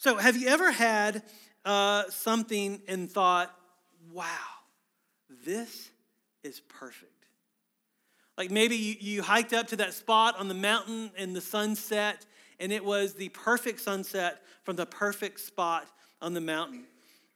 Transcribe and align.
So, 0.00 0.16
have 0.16 0.34
you 0.34 0.48
ever 0.48 0.72
had 0.72 1.22
uh, 1.62 2.04
something 2.08 2.80
and 2.88 3.10
thought, 3.12 3.54
wow, 4.10 4.24
this 5.44 5.90
is 6.42 6.60
perfect? 6.60 7.26
Like 8.38 8.50
maybe 8.50 8.76
you, 8.76 8.94
you 8.98 9.22
hiked 9.22 9.52
up 9.52 9.66
to 9.66 9.76
that 9.76 9.92
spot 9.92 10.38
on 10.38 10.48
the 10.48 10.54
mountain 10.54 11.10
in 11.18 11.34
the 11.34 11.42
sunset, 11.42 12.24
and 12.58 12.72
it 12.72 12.82
was 12.82 13.12
the 13.12 13.28
perfect 13.28 13.78
sunset 13.78 14.40
from 14.62 14.76
the 14.76 14.86
perfect 14.86 15.38
spot 15.38 15.86
on 16.22 16.32
the 16.32 16.40
mountain. 16.40 16.84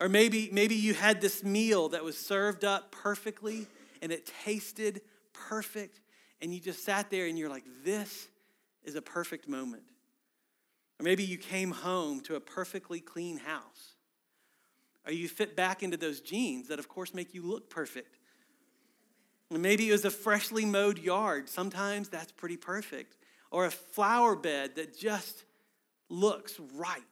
Or 0.00 0.08
maybe, 0.08 0.48
maybe 0.50 0.74
you 0.74 0.94
had 0.94 1.20
this 1.20 1.44
meal 1.44 1.90
that 1.90 2.02
was 2.02 2.16
served 2.16 2.64
up 2.64 2.90
perfectly 2.90 3.66
and 4.00 4.10
it 4.10 4.32
tasted 4.42 5.02
perfect, 5.34 6.00
and 6.40 6.54
you 6.54 6.60
just 6.60 6.82
sat 6.82 7.10
there 7.10 7.26
and 7.26 7.38
you're 7.38 7.50
like, 7.50 7.64
this 7.84 8.26
is 8.84 8.94
a 8.94 9.02
perfect 9.02 9.50
moment. 9.50 9.82
Or 11.00 11.04
maybe 11.04 11.24
you 11.24 11.36
came 11.36 11.70
home 11.70 12.20
to 12.22 12.36
a 12.36 12.40
perfectly 12.40 13.00
clean 13.00 13.38
house. 13.38 13.94
Or 15.06 15.12
you 15.12 15.28
fit 15.28 15.56
back 15.56 15.82
into 15.82 15.96
those 15.96 16.20
jeans 16.20 16.68
that, 16.68 16.78
of 16.78 16.88
course, 16.88 17.12
make 17.12 17.34
you 17.34 17.42
look 17.42 17.68
perfect. 17.68 18.18
And 19.50 19.62
maybe 19.62 19.88
it 19.88 19.92
was 19.92 20.04
a 20.04 20.10
freshly 20.10 20.64
mowed 20.64 20.98
yard. 20.98 21.48
Sometimes 21.48 22.08
that's 22.08 22.32
pretty 22.32 22.56
perfect. 22.56 23.16
Or 23.50 23.66
a 23.66 23.70
flower 23.70 24.34
bed 24.34 24.76
that 24.76 24.98
just 24.98 25.44
looks 26.08 26.58
right. 26.74 27.02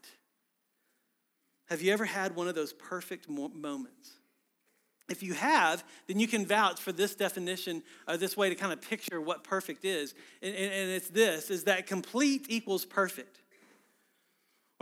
Have 1.67 1.83
you 1.83 1.93
ever 1.93 2.05
had 2.05 2.35
one 2.35 2.49
of 2.49 2.55
those 2.55 2.73
perfect 2.73 3.29
moments? 3.29 4.13
If 5.09 5.23
you 5.23 5.35
have, 5.35 5.85
then 6.07 6.19
you 6.19 6.27
can 6.27 6.47
vouch 6.47 6.81
for 6.81 6.93
this 6.93 7.15
definition, 7.15 7.83
or 8.09 8.17
this 8.17 8.37
way 8.37 8.49
to 8.49 8.55
kind 8.55 8.73
of 8.73 8.81
picture 8.81 9.21
what 9.21 9.45
perfect 9.45 9.85
is. 9.85 10.15
And, 10.41 10.55
it's 10.55 11.09
this, 11.09 11.51
is 11.51 11.65
that 11.65 11.87
complete 11.87 12.47
equals 12.49 12.85
perfect. 12.87 13.42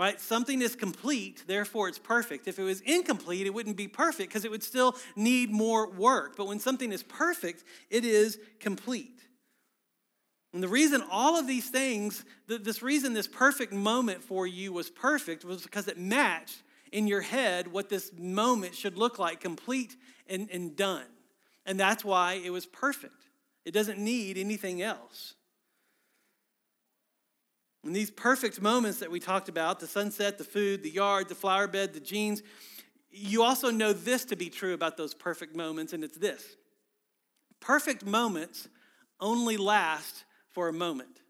Right? 0.01 0.19
Something 0.19 0.63
is 0.63 0.77
complete, 0.77 1.45
therefore 1.47 1.87
it's 1.87 1.99
perfect. 1.99 2.49
If 2.49 2.59
it 2.59 2.63
was 2.63 2.81
incomplete, 2.81 3.47
it 3.47 3.53
wouldn't 3.53 3.77
be 3.77 3.87
perfect 3.87 4.31
because 4.31 4.47
it 4.47 4.51
would 4.51 4.63
still 4.63 4.97
need 5.15 5.51
more 5.51 5.91
work. 5.91 6.39
But 6.39 6.47
when 6.47 6.59
something 6.59 6.91
is 6.91 7.03
perfect, 7.03 7.65
it 7.91 8.07
is 8.07 8.39
complete. 8.61 9.21
And 10.55 10.63
the 10.63 10.69
reason 10.69 11.05
all 11.11 11.39
of 11.39 11.47
these 11.47 11.69
things, 11.69 12.25
this 12.47 12.83
reason 12.83 13.13
this 13.13 13.29
perfect 13.29 13.75
moment 13.75 14.25
for 14.25 14.47
you 14.47 14.73
was 14.73 14.89
perfect 14.89 15.45
was 15.45 15.65
because 15.65 15.87
it 15.87 15.99
matched 15.99 16.63
in 16.93 17.07
your 17.07 17.21
head 17.21 17.71
what 17.71 17.91
this 17.91 18.11
moment 18.19 18.75
should 18.75 18.97
look 18.97 19.19
like, 19.19 19.39
complete 19.39 19.97
and, 20.27 20.49
and 20.51 20.75
done. 20.77 21.05
And 21.67 21.79
that's 21.79 22.07
why 22.07 22.41
it 22.43 22.49
was 22.49 22.65
perfect. 22.65 23.29
It 23.67 23.73
doesn't 23.73 23.99
need 23.99 24.39
anything 24.39 24.81
else. 24.81 25.35
And 27.85 27.97
these 27.97 28.11
perfect 28.11 28.61
moments 28.61 28.99
that 28.99 29.11
we 29.11 29.21
talked 29.21 29.49
about 29.49 29.81
the 29.81 29.87
sunset, 29.87 30.37
the 30.39 30.45
food, 30.45 30.83
the 30.83 30.91
yard, 30.91 31.29
the 31.29 31.35
flower 31.35 31.67
bed, 31.67 31.95
the 31.95 32.01
jeans 32.01 32.43
you 33.11 33.43
also 33.43 33.71
know 33.71 33.93
this 33.93 34.25
to 34.27 34.37
be 34.37 34.49
true 34.49 34.73
about 34.73 34.97
those 34.97 35.15
perfect 35.15 35.57
moments, 35.57 35.93
and 35.93 36.05
it's 36.05 36.17
this 36.17 36.57
perfect 37.59 38.07
moments 38.07 38.69
only 39.19 39.57
last 39.57 40.25
for 40.49 40.69
a 40.69 40.73
moment, 40.73 41.21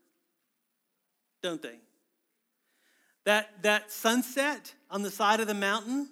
don't 1.43 1.61
they? 1.61 1.81
That, 3.25 3.63
that 3.63 3.91
sunset 3.91 4.75
on 4.91 5.03
the 5.03 5.11
side 5.11 5.41
of 5.41 5.47
the 5.47 5.55
mountain, 5.55 6.09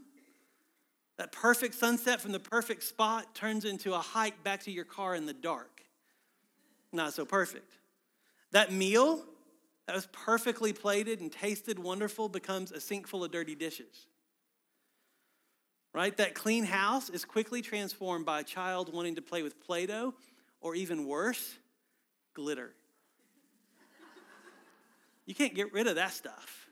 that 1.18 1.32
perfect 1.32 1.74
sunset 1.74 2.20
from 2.20 2.32
the 2.32 2.40
perfect 2.40 2.82
spot 2.82 3.34
turns 3.34 3.64
into 3.64 3.94
a 3.94 3.98
hike 3.98 4.42
back 4.42 4.62
to 4.64 4.70
your 4.70 4.84
car 4.84 5.14
in 5.14 5.26
the 5.26 5.32
dark. 5.32 5.82
Not 6.92 7.12
so 7.12 7.24
perfect. 7.24 7.72
That 8.52 8.72
meal 8.72 9.24
that 9.88 9.96
was 9.96 10.06
perfectly 10.12 10.72
plated 10.72 11.20
and 11.20 11.32
tasted 11.32 11.80
wonderful 11.80 12.28
becomes 12.28 12.70
a 12.70 12.80
sink 12.80 13.08
full 13.08 13.24
of 13.24 13.32
dirty 13.32 13.56
dishes. 13.56 14.06
Right? 15.92 16.16
That 16.16 16.36
clean 16.36 16.62
house 16.62 17.10
is 17.10 17.24
quickly 17.24 17.60
transformed 17.60 18.24
by 18.24 18.38
a 18.38 18.44
child 18.44 18.94
wanting 18.94 19.16
to 19.16 19.22
play 19.22 19.42
with 19.42 19.60
Play 19.60 19.86
Doh, 19.86 20.14
or 20.60 20.76
even 20.76 21.06
worse, 21.06 21.56
glitter. 22.34 22.72
You 25.26 25.34
can't 25.34 25.56
get 25.56 25.72
rid 25.72 25.88
of 25.88 25.96
that 25.96 26.12
stuff 26.12 26.68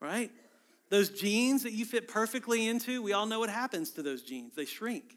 right? 0.00 0.30
Those 0.90 1.10
jeans 1.10 1.64
that 1.64 1.72
you 1.72 1.84
fit 1.84 2.08
perfectly 2.08 2.66
into, 2.66 3.02
we 3.02 3.12
all 3.12 3.26
know 3.26 3.40
what 3.40 3.50
happens 3.50 3.90
to 3.92 4.02
those 4.02 4.22
jeans. 4.22 4.54
They 4.54 4.64
shrink. 4.64 5.16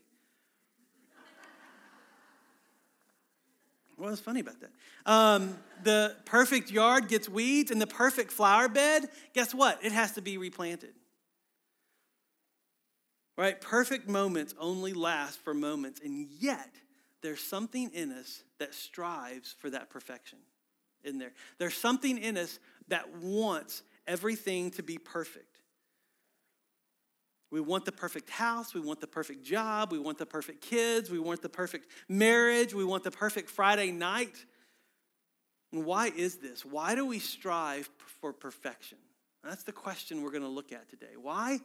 What 4.02 4.10
was 4.10 4.20
funny 4.20 4.40
about 4.40 4.56
that? 4.62 4.72
Um, 5.06 5.60
the 5.84 6.16
perfect 6.26 6.72
yard 6.72 7.08
gets 7.08 7.30
weeds, 7.30 7.70
and 7.70 7.80
the 7.80 7.86
perfect 7.86 8.32
flower 8.32 8.68
bed, 8.68 9.08
guess 9.36 9.54
what? 9.54 9.78
It 9.86 9.92
has 9.92 10.14
to 10.14 10.24
be 10.24 10.40
replanted. 10.40 10.96
Right? 13.38 13.62
Perfect 13.62 14.10
moments 14.10 14.56
only 14.60 14.94
last 14.94 15.38
for 15.44 15.54
moments, 15.54 16.02
and 16.04 16.28
yet 16.40 16.72
there's 17.22 17.44
something 17.44 17.92
in 17.94 18.12
us 18.12 18.42
that 18.58 18.74
strives 18.74 19.54
for 19.60 19.70
that 19.70 19.92
perfection 19.92 20.40
in 21.04 21.20
there. 21.20 21.34
There's 21.60 21.78
something 21.78 22.18
in 22.18 22.38
us 22.38 22.58
that 22.88 23.08
wants 23.18 23.84
everything 24.08 24.72
to 24.72 24.84
be 24.84 24.98
perfect. 24.98 25.51
We 27.52 27.60
want 27.60 27.84
the 27.84 27.92
perfect 27.92 28.30
house. 28.30 28.74
We 28.74 28.80
want 28.80 29.02
the 29.02 29.08
perfect 29.08 29.44
job. 29.44 29.92
We 29.92 30.00
want 30.00 30.18
the 30.18 30.26
perfect 30.26 30.62
kids. 30.62 31.12
We 31.12 31.20
want 31.20 31.42
the 31.42 31.50
perfect 31.50 31.92
marriage. 32.08 32.74
We 32.74 32.86
want 32.86 33.04
the 33.04 33.12
perfect 33.12 33.50
Friday 33.50 33.92
night. 33.92 34.46
And 35.74 35.86
why 35.86 36.12
is 36.16 36.38
this? 36.38 36.66
Why 36.66 36.96
do 36.96 37.06
we 37.06 37.20
strive 37.20 37.90
for 38.22 38.32
perfection? 38.32 38.98
That's 39.44 39.64
the 39.64 39.72
question 39.72 40.22
we're 40.22 40.32
going 40.32 40.44
to 40.44 40.50
look 40.50 40.72
at 40.72 40.90
today. 40.90 41.14
Why? 41.22 41.60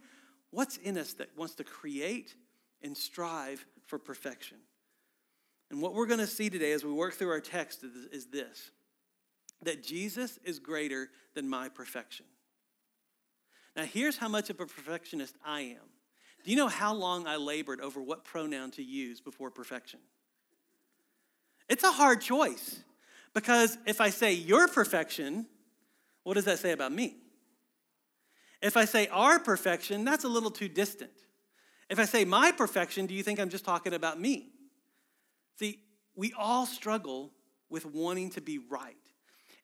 What's 0.51 0.77
in 0.79 0.99
us 0.99 1.13
that 1.15 1.29
wants 1.37 1.55
to 1.57 1.65
create 1.65 2.35
and 2.83 2.97
strive 2.97 3.65
for 3.87 3.99
perfection? 3.99 4.59
And 5.71 5.81
what 5.83 5.95
we're 5.95 6.07
going 6.07 6.21
to 6.21 6.27
see 6.27 6.51
today 6.51 6.73
as 6.73 6.85
we 6.85 6.93
work 6.93 7.15
through 7.15 7.31
our 7.31 7.41
text 7.41 7.85
is 8.13 8.27
this 8.27 8.71
that 9.63 9.83
Jesus 9.83 10.39
is 10.45 10.59
greater 10.59 11.09
than 11.35 11.49
my 11.49 11.69
perfection. 11.69 12.27
Now, 13.77 13.85
here's 13.85 14.17
how 14.17 14.29
much 14.29 14.49
of 14.49 14.59
a 14.59 14.67
perfectionist 14.67 15.37
I 15.45 15.61
am. 15.61 15.85
Do 16.45 16.51
you 16.51 16.57
know 16.57 16.69
how 16.69 16.95
long 16.95 17.27
I 17.27 17.37
labored 17.37 17.81
over 17.81 18.01
what 18.01 18.25
pronoun 18.25 18.71
to 18.73 18.83
use 18.83 19.21
before 19.21 19.51
perfection? 19.51 20.01
It's 21.69 21.85
a 21.85 21.93
hard 21.93 22.23
choice 22.23 22.81
because 23.35 23.77
if 23.87 24.01
I 24.01 24.11
say 24.11 24.33
your 24.33 24.67
perfection, 24.67 25.47
what 26.23 26.35
does 26.35 26.45
that 26.47 26.59
say 26.59 26.73
about 26.73 26.93
me? 26.93 27.17
If 28.63 28.77
I 28.77 28.87
say 28.87 29.09
our 29.09 29.39
perfection, 29.39 30.05
that's 30.05 30.25
a 30.25 30.29
little 30.29 30.51
too 30.51 30.69
distant. 30.69 31.11
If 31.91 31.99
I 31.99 32.05
say 32.05 32.25
my 32.25 32.53
perfection, 32.53 33.07
do 33.07 33.15
you 33.15 33.23
think 33.23 33.39
I'm 33.39 33.51
just 33.51 33.65
talking 33.65 33.93
about 33.93 34.19
me? 34.19 34.49
See, 35.59 35.81
we 36.15 36.33
all 36.39 36.65
struggle 36.65 37.33
with 37.69 37.85
wanting 37.85 38.31
to 38.31 38.41
be 38.41 38.59
right. 38.59 38.97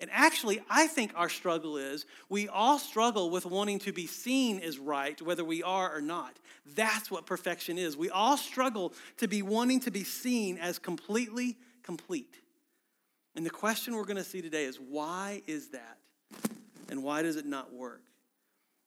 And 0.02 0.10
actually, 0.12 0.60
I 0.68 0.88
think 0.88 1.12
our 1.14 1.28
struggle 1.28 1.76
is 1.76 2.06
we 2.28 2.48
all 2.48 2.80
struggle 2.80 3.30
with 3.30 3.46
wanting 3.46 3.78
to 3.80 3.92
be 3.92 4.08
seen 4.08 4.58
as 4.58 4.76
right, 4.76 5.22
whether 5.22 5.44
we 5.44 5.62
are 5.62 5.96
or 5.96 6.00
not. 6.00 6.36
That's 6.74 7.08
what 7.08 7.24
perfection 7.24 7.78
is. 7.78 7.96
We 7.96 8.10
all 8.10 8.36
struggle 8.36 8.94
to 9.18 9.28
be 9.28 9.42
wanting 9.42 9.78
to 9.80 9.92
be 9.92 10.02
seen 10.02 10.58
as 10.58 10.80
completely 10.80 11.56
complete. 11.84 12.40
And 13.36 13.46
the 13.46 13.50
question 13.50 13.94
we're 13.94 14.04
going 14.04 14.16
to 14.16 14.24
see 14.24 14.42
today 14.42 14.64
is 14.64 14.80
why 14.80 15.42
is 15.46 15.68
that? 15.68 15.98
And 16.90 17.04
why 17.04 17.22
does 17.22 17.36
it 17.36 17.46
not 17.46 17.72
work? 17.72 18.02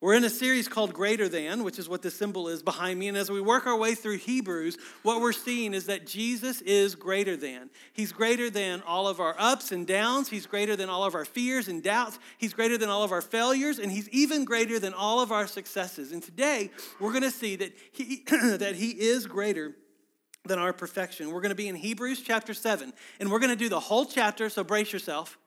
We're 0.05 0.13
in 0.13 0.23
a 0.23 0.29
series 0.29 0.67
called 0.67 0.93
Greater 0.93 1.27
Than, 1.27 1.63
which 1.63 1.79
is 1.79 1.89
what 1.89 2.03
the 2.03 2.11
symbol 2.11 2.47
is 2.47 2.61
behind 2.61 2.99
me. 2.99 3.07
And 3.07 3.17
as 3.17 3.31
we 3.31 3.41
work 3.41 3.65
our 3.65 3.75
way 3.75 3.95
through 3.95 4.19
Hebrews, 4.19 4.77
what 5.01 5.19
we're 5.19 5.31
seeing 5.31 5.73
is 5.73 5.87
that 5.87 6.05
Jesus 6.05 6.61
is 6.61 6.93
greater 6.93 7.35
than. 7.35 7.71
He's 7.91 8.11
greater 8.11 8.51
than 8.51 8.83
all 8.85 9.07
of 9.07 9.19
our 9.19 9.35
ups 9.39 9.71
and 9.71 9.87
downs. 9.87 10.29
He's 10.29 10.45
greater 10.45 10.75
than 10.75 10.89
all 10.89 11.05
of 11.05 11.15
our 11.15 11.25
fears 11.25 11.67
and 11.67 11.81
doubts. 11.81 12.19
He's 12.37 12.53
greater 12.53 12.77
than 12.77 12.87
all 12.87 13.01
of 13.01 13.11
our 13.11 13.19
failures. 13.19 13.79
And 13.79 13.91
He's 13.91 14.07
even 14.09 14.45
greater 14.45 14.77
than 14.77 14.93
all 14.93 15.21
of 15.21 15.31
our 15.31 15.47
successes. 15.47 16.11
And 16.11 16.21
today, 16.21 16.69
we're 16.99 17.09
going 17.09 17.23
to 17.23 17.31
see 17.31 17.55
that 17.55 17.75
He, 17.91 18.23
that 18.29 18.75
he 18.75 18.89
is 18.91 19.25
greater 19.25 19.75
than 20.45 20.59
our 20.59 20.71
perfection. 20.71 21.31
We're 21.31 21.41
going 21.41 21.49
to 21.49 21.55
be 21.55 21.67
in 21.67 21.73
Hebrews 21.73 22.21
chapter 22.21 22.53
7. 22.53 22.93
And 23.19 23.31
we're 23.31 23.39
going 23.39 23.49
to 23.49 23.55
do 23.55 23.69
the 23.69 23.79
whole 23.79 24.05
chapter, 24.05 24.49
so 24.49 24.63
brace 24.63 24.93
yourself. 24.93 25.39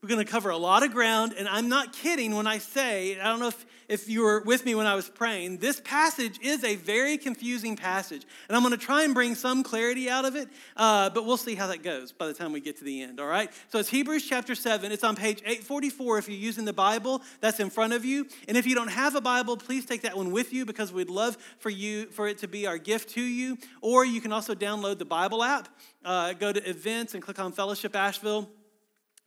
We're 0.00 0.08
going 0.08 0.24
to 0.24 0.30
cover 0.30 0.50
a 0.50 0.56
lot 0.56 0.84
of 0.84 0.92
ground, 0.92 1.34
and 1.36 1.48
I'm 1.48 1.68
not 1.68 1.92
kidding 1.92 2.36
when 2.36 2.46
I 2.46 2.58
say, 2.58 3.18
I 3.18 3.24
don't 3.24 3.40
know 3.40 3.48
if, 3.48 3.66
if 3.88 4.08
you 4.08 4.22
were 4.22 4.40
with 4.42 4.64
me 4.64 4.76
when 4.76 4.86
I 4.86 4.94
was 4.94 5.08
praying, 5.08 5.58
this 5.58 5.80
passage 5.80 6.38
is 6.40 6.62
a 6.62 6.76
very 6.76 7.18
confusing 7.18 7.74
passage. 7.74 8.24
And 8.46 8.56
I'm 8.56 8.62
going 8.62 8.78
to 8.78 8.78
try 8.78 9.02
and 9.02 9.12
bring 9.12 9.34
some 9.34 9.64
clarity 9.64 10.08
out 10.08 10.24
of 10.24 10.36
it, 10.36 10.50
uh, 10.76 11.10
but 11.10 11.26
we'll 11.26 11.36
see 11.36 11.56
how 11.56 11.66
that 11.66 11.82
goes 11.82 12.12
by 12.12 12.28
the 12.28 12.32
time 12.32 12.52
we 12.52 12.60
get 12.60 12.78
to 12.78 12.84
the 12.84 13.02
end, 13.02 13.18
all 13.18 13.26
right? 13.26 13.50
So 13.72 13.80
it's 13.80 13.88
Hebrews 13.88 14.24
chapter 14.24 14.54
7. 14.54 14.92
It's 14.92 15.02
on 15.02 15.16
page 15.16 15.40
844 15.40 16.18
if 16.18 16.28
you're 16.28 16.38
using 16.38 16.64
the 16.64 16.72
Bible 16.72 17.20
that's 17.40 17.58
in 17.58 17.68
front 17.68 17.92
of 17.92 18.04
you. 18.04 18.28
And 18.46 18.56
if 18.56 18.68
you 18.68 18.76
don't 18.76 18.92
have 18.92 19.16
a 19.16 19.20
Bible, 19.20 19.56
please 19.56 19.84
take 19.84 20.02
that 20.02 20.16
one 20.16 20.30
with 20.30 20.52
you 20.52 20.64
because 20.64 20.92
we'd 20.92 21.10
love 21.10 21.36
for 21.58 21.70
you 21.70 22.06
for 22.06 22.28
it 22.28 22.38
to 22.38 22.46
be 22.46 22.68
our 22.68 22.78
gift 22.78 23.08
to 23.14 23.20
you. 23.20 23.58
Or 23.80 24.04
you 24.04 24.20
can 24.20 24.32
also 24.32 24.54
download 24.54 24.98
the 24.98 25.06
Bible 25.06 25.42
app, 25.42 25.68
uh, 26.04 26.34
go 26.34 26.52
to 26.52 26.70
events 26.70 27.14
and 27.14 27.22
click 27.22 27.40
on 27.40 27.50
Fellowship 27.50 27.96
Asheville 27.96 28.48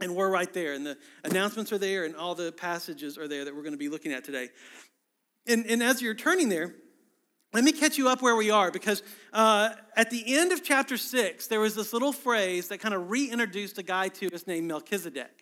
And 0.01 0.15
we're 0.15 0.29
right 0.29 0.51
there, 0.51 0.73
and 0.73 0.85
the 0.85 0.97
announcements 1.23 1.71
are 1.71 1.77
there, 1.77 2.05
and 2.05 2.15
all 2.15 2.33
the 2.33 2.51
passages 2.51 3.17
are 3.17 3.27
there 3.27 3.45
that 3.45 3.55
we're 3.55 3.61
going 3.61 3.73
to 3.73 3.77
be 3.77 3.89
looking 3.89 4.11
at 4.11 4.23
today. 4.23 4.49
And, 5.47 5.65
and 5.67 5.81
as 5.81 6.01
you're 6.01 6.15
turning 6.15 6.49
there, 6.49 6.73
let 7.53 7.63
me 7.63 7.71
catch 7.71 7.97
you 7.97 8.07
up 8.07 8.21
where 8.21 8.35
we 8.35 8.49
are 8.49 8.71
because 8.71 9.03
uh, 9.33 9.71
at 9.95 10.09
the 10.09 10.35
end 10.35 10.51
of 10.51 10.63
chapter 10.63 10.97
six, 10.97 11.47
there 11.47 11.59
was 11.59 11.75
this 11.75 11.93
little 11.93 12.13
phrase 12.13 12.69
that 12.69 12.79
kind 12.79 12.95
of 12.95 13.09
reintroduced 13.09 13.77
a 13.77 13.83
guy 13.83 14.07
to 14.07 14.33
us 14.33 14.47
named 14.47 14.67
Melchizedek. 14.67 15.40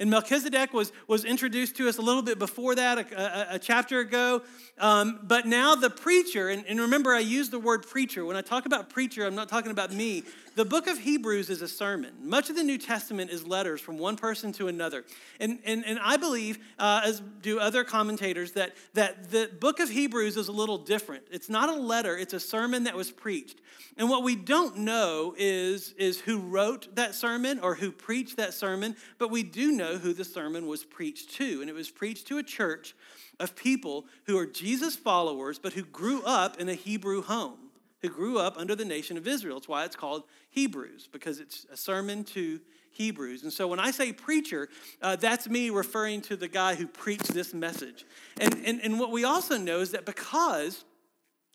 And 0.00 0.10
Melchizedek 0.10 0.72
was, 0.72 0.92
was 1.06 1.26
introduced 1.26 1.76
to 1.76 1.88
us 1.88 1.98
a 1.98 2.02
little 2.02 2.22
bit 2.22 2.38
before 2.38 2.74
that, 2.74 2.98
a, 2.98 3.52
a, 3.52 3.54
a 3.56 3.58
chapter 3.58 4.00
ago. 4.00 4.42
Um, 4.78 5.20
but 5.22 5.46
now 5.46 5.74
the 5.74 5.90
preacher, 5.90 6.48
and, 6.48 6.64
and 6.66 6.80
remember, 6.80 7.14
I 7.14 7.20
use 7.20 7.50
the 7.50 7.58
word 7.58 7.86
preacher. 7.86 8.24
When 8.24 8.34
I 8.34 8.40
talk 8.40 8.64
about 8.64 8.88
preacher, 8.88 9.26
I'm 9.26 9.34
not 9.34 9.50
talking 9.50 9.70
about 9.70 9.92
me. 9.92 10.24
The 10.56 10.64
book 10.64 10.88
of 10.88 10.98
Hebrews 10.98 11.48
is 11.48 11.62
a 11.62 11.68
sermon. 11.68 12.12
Much 12.22 12.50
of 12.50 12.56
the 12.56 12.64
New 12.64 12.78
Testament 12.78 13.30
is 13.30 13.46
letters 13.46 13.80
from 13.80 13.98
one 13.98 14.16
person 14.16 14.52
to 14.54 14.68
another. 14.68 15.04
And, 15.38 15.58
and, 15.64 15.84
and 15.86 15.98
I 16.02 16.16
believe, 16.16 16.58
uh, 16.78 17.02
as 17.04 17.20
do 17.42 17.60
other 17.60 17.84
commentators, 17.84 18.52
that, 18.52 18.74
that 18.94 19.30
the 19.30 19.50
book 19.60 19.80
of 19.80 19.90
Hebrews 19.90 20.36
is 20.36 20.48
a 20.48 20.52
little 20.52 20.78
different. 20.78 21.24
It's 21.30 21.48
not 21.48 21.68
a 21.68 21.74
letter, 21.74 22.16
it's 22.16 22.32
a 22.32 22.40
sermon 22.40 22.84
that 22.84 22.96
was 22.96 23.10
preached. 23.10 23.60
And 23.96 24.08
what 24.08 24.22
we 24.22 24.34
don't 24.34 24.78
know 24.78 25.34
is, 25.36 25.92
is 25.98 26.20
who 26.20 26.38
wrote 26.38 26.94
that 26.96 27.14
sermon 27.14 27.60
or 27.60 27.74
who 27.74 27.92
preached 27.92 28.38
that 28.38 28.54
sermon, 28.54 28.96
but 29.18 29.30
we 29.30 29.42
do 29.42 29.72
know 29.72 29.89
who 29.98 30.12
the 30.12 30.24
sermon 30.24 30.66
was 30.66 30.84
preached 30.84 31.34
to. 31.36 31.60
And 31.60 31.70
it 31.70 31.74
was 31.74 31.90
preached 31.90 32.26
to 32.28 32.38
a 32.38 32.42
church 32.42 32.94
of 33.38 33.56
people 33.56 34.06
who 34.26 34.38
are 34.38 34.46
Jesus 34.46 34.96
followers, 34.96 35.58
but 35.58 35.72
who 35.72 35.82
grew 35.82 36.22
up 36.24 36.60
in 36.60 36.68
a 36.68 36.74
Hebrew 36.74 37.22
home 37.22 37.70
who 38.02 38.08
grew 38.08 38.38
up 38.38 38.56
under 38.56 38.74
the 38.74 38.84
nation 38.84 39.16
of 39.16 39.26
Israel. 39.26 39.56
That's 39.56 39.68
why 39.68 39.84
it's 39.84 39.96
called 39.96 40.24
Hebrews, 40.50 41.08
because 41.12 41.38
it's 41.38 41.66
a 41.70 41.76
sermon 41.76 42.24
to 42.24 42.60
Hebrews. 42.92 43.42
And 43.42 43.52
so 43.52 43.68
when 43.68 43.78
I 43.78 43.90
say 43.90 44.12
preacher, 44.12 44.68
uh, 45.00 45.16
that's 45.16 45.48
me 45.48 45.70
referring 45.70 46.22
to 46.22 46.36
the 46.36 46.48
guy 46.48 46.74
who 46.74 46.86
preached 46.86 47.32
this 47.32 47.54
message. 47.54 48.04
And, 48.40 48.56
and, 48.64 48.80
and 48.82 48.98
what 48.98 49.10
we 49.10 49.24
also 49.24 49.56
know 49.56 49.80
is 49.80 49.92
that 49.92 50.06
because 50.06 50.84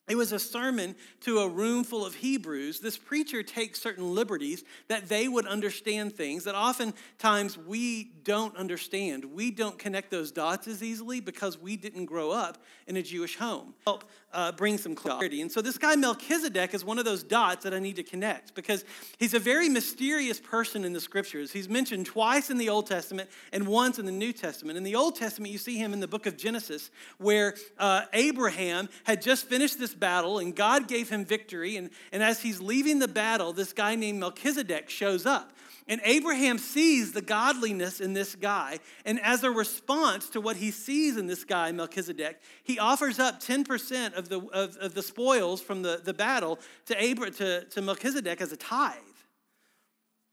it 0.08 0.16
was 0.16 0.32
a 0.32 0.40
sermon 0.40 0.96
to 1.22 1.40
a 1.40 1.50
room 1.50 1.84
full 1.84 2.06
of 2.06 2.14
Hebrews. 2.14 2.80
This 2.80 2.98
preacher 2.98 3.42
takes 3.42 3.82
certain 3.82 4.14
liberties 4.14 4.64
that 4.88 5.10
they 5.10 5.28
would 5.28 5.48
understand 5.48 6.14
things 6.14 6.44
that 6.44 6.54
oftentimes 6.54 7.58
we 7.58 8.12
don't 8.24 8.56
understand. 8.56 9.26
We 9.26 9.50
don't 9.50 9.80
connect 9.80 10.12
those 10.12 10.32
dots 10.32 10.68
as 10.68 10.84
easily 10.84 11.22
because 11.22 11.60
we 11.60 11.76
didn't 11.76 12.06
grow 12.06 12.30
up 12.30 12.60
in 12.86 12.98
a 12.98 13.02
Jewish 13.02 13.38
home. 13.38 13.74
Help 13.84 14.04
uh, 14.32 14.52
bring 14.52 14.78
some 14.78 14.94
clarity. 14.94 15.42
And 15.42 15.52
so 15.52 15.62
this 15.62 15.78
guy 15.78 15.96
Melchizedek 15.96 16.74
is 16.74 16.86
one 16.86 17.00
of 17.00 17.06
those 17.06 17.24
dots 17.24 17.64
that 17.64 17.74
I 17.74 17.80
need 17.80 17.96
to 17.96 18.04
connect 18.04 18.54
because 18.54 18.86
he's 19.18 19.34
a 19.34 19.40
very 19.40 19.70
mysterious 19.70 20.40
person 20.40 20.84
in 20.84 20.94
the 20.94 21.00
scriptures. 21.00 21.52
He's 21.52 21.70
mentioned 21.70 22.06
twice 22.06 22.50
in 22.50 22.58
the 22.58 22.70
Old 22.70 22.86
Testament 22.86 23.30
and 23.54 23.66
once 23.66 23.98
in 23.98 24.06
the 24.06 24.12
New 24.12 24.34
Testament. 24.34 24.78
In 24.78 24.84
the 24.84 24.96
Old 24.96 25.16
Testament, 25.16 25.52
you 25.52 25.58
see 25.58 25.78
him 25.78 25.94
in 25.94 26.00
the 26.00 26.08
book 26.08 26.26
of 26.26 26.38
Genesis 26.38 26.92
where 27.18 27.56
uh, 27.80 28.02
Abraham 28.14 28.90
had 29.06 29.22
just 29.22 29.48
finished 29.48 29.80
this 29.80 29.95
battle 30.00 30.40
and 30.40 30.56
God 30.56 30.88
gave 30.88 31.10
him 31.10 31.26
victory. 31.26 31.78
And, 31.78 31.90
and 32.12 32.22
as 32.24 32.42
he's 32.42 32.62
leaving 32.62 33.00
the 33.00 33.08
battle, 33.08 33.54
this 33.54 33.74
guy 33.74 33.96
named 33.96 34.20
Melchizedek 34.20 34.90
shows 34.90 35.26
up. 35.26 35.52
And 35.88 36.02
Abraham 36.04 36.58
sees 36.58 37.12
the 37.12 37.22
godliness 37.22 38.02
in 38.02 38.14
this 38.14 38.36
guy. 38.36 38.80
And 39.06 39.20
as 39.22 39.44
a 39.44 39.52
response 39.52 40.30
to 40.30 40.42
what 40.42 40.56
he 40.56 40.72
sees 40.72 41.16
in 41.16 41.28
this 41.28 41.44
guy, 41.44 41.72
Melchizedek, 41.72 42.42
he 42.64 42.80
offers 42.80 43.20
up 43.20 43.40
10% 43.40 44.14
of 44.14 44.30
the, 44.30 44.40
of, 44.40 44.76
of 44.78 44.96
the 44.96 45.04
spoils 45.04 45.62
from 45.62 45.84
the, 45.84 46.02
the 46.04 46.14
battle 46.14 46.60
to, 46.88 47.12
Abra, 47.12 47.30
to, 47.32 47.66
to 47.66 47.82
Melchizedek 47.82 48.42
as 48.42 48.52
a 48.52 48.58
tithe. 48.58 48.96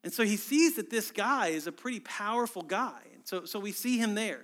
And 0.03 0.12
so 0.12 0.25
he 0.25 0.37
sees 0.37 0.76
that 0.76 0.88
this 0.88 1.11
guy 1.11 1.49
is 1.49 1.67
a 1.67 1.73
pretty 1.73 2.00
powerful 2.00 2.62
guy. 2.62 3.00
And 3.14 3.26
so, 3.26 3.44
so 3.44 3.61
we 3.61 3.73
see 3.73 3.99
him 3.99 4.14
there. 4.14 4.41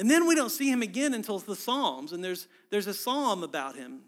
And 0.00 0.10
then 0.10 0.26
we 0.26 0.34
don't 0.34 0.50
see 0.50 0.70
him 0.70 0.80
again 0.80 1.12
until 1.12 1.38
the 1.38 1.54
Psalms. 1.54 2.12
And 2.12 2.24
there's, 2.24 2.48
there's 2.70 2.86
a 2.86 2.94
psalm 2.94 3.42
about 3.42 3.76
him, 3.76 4.00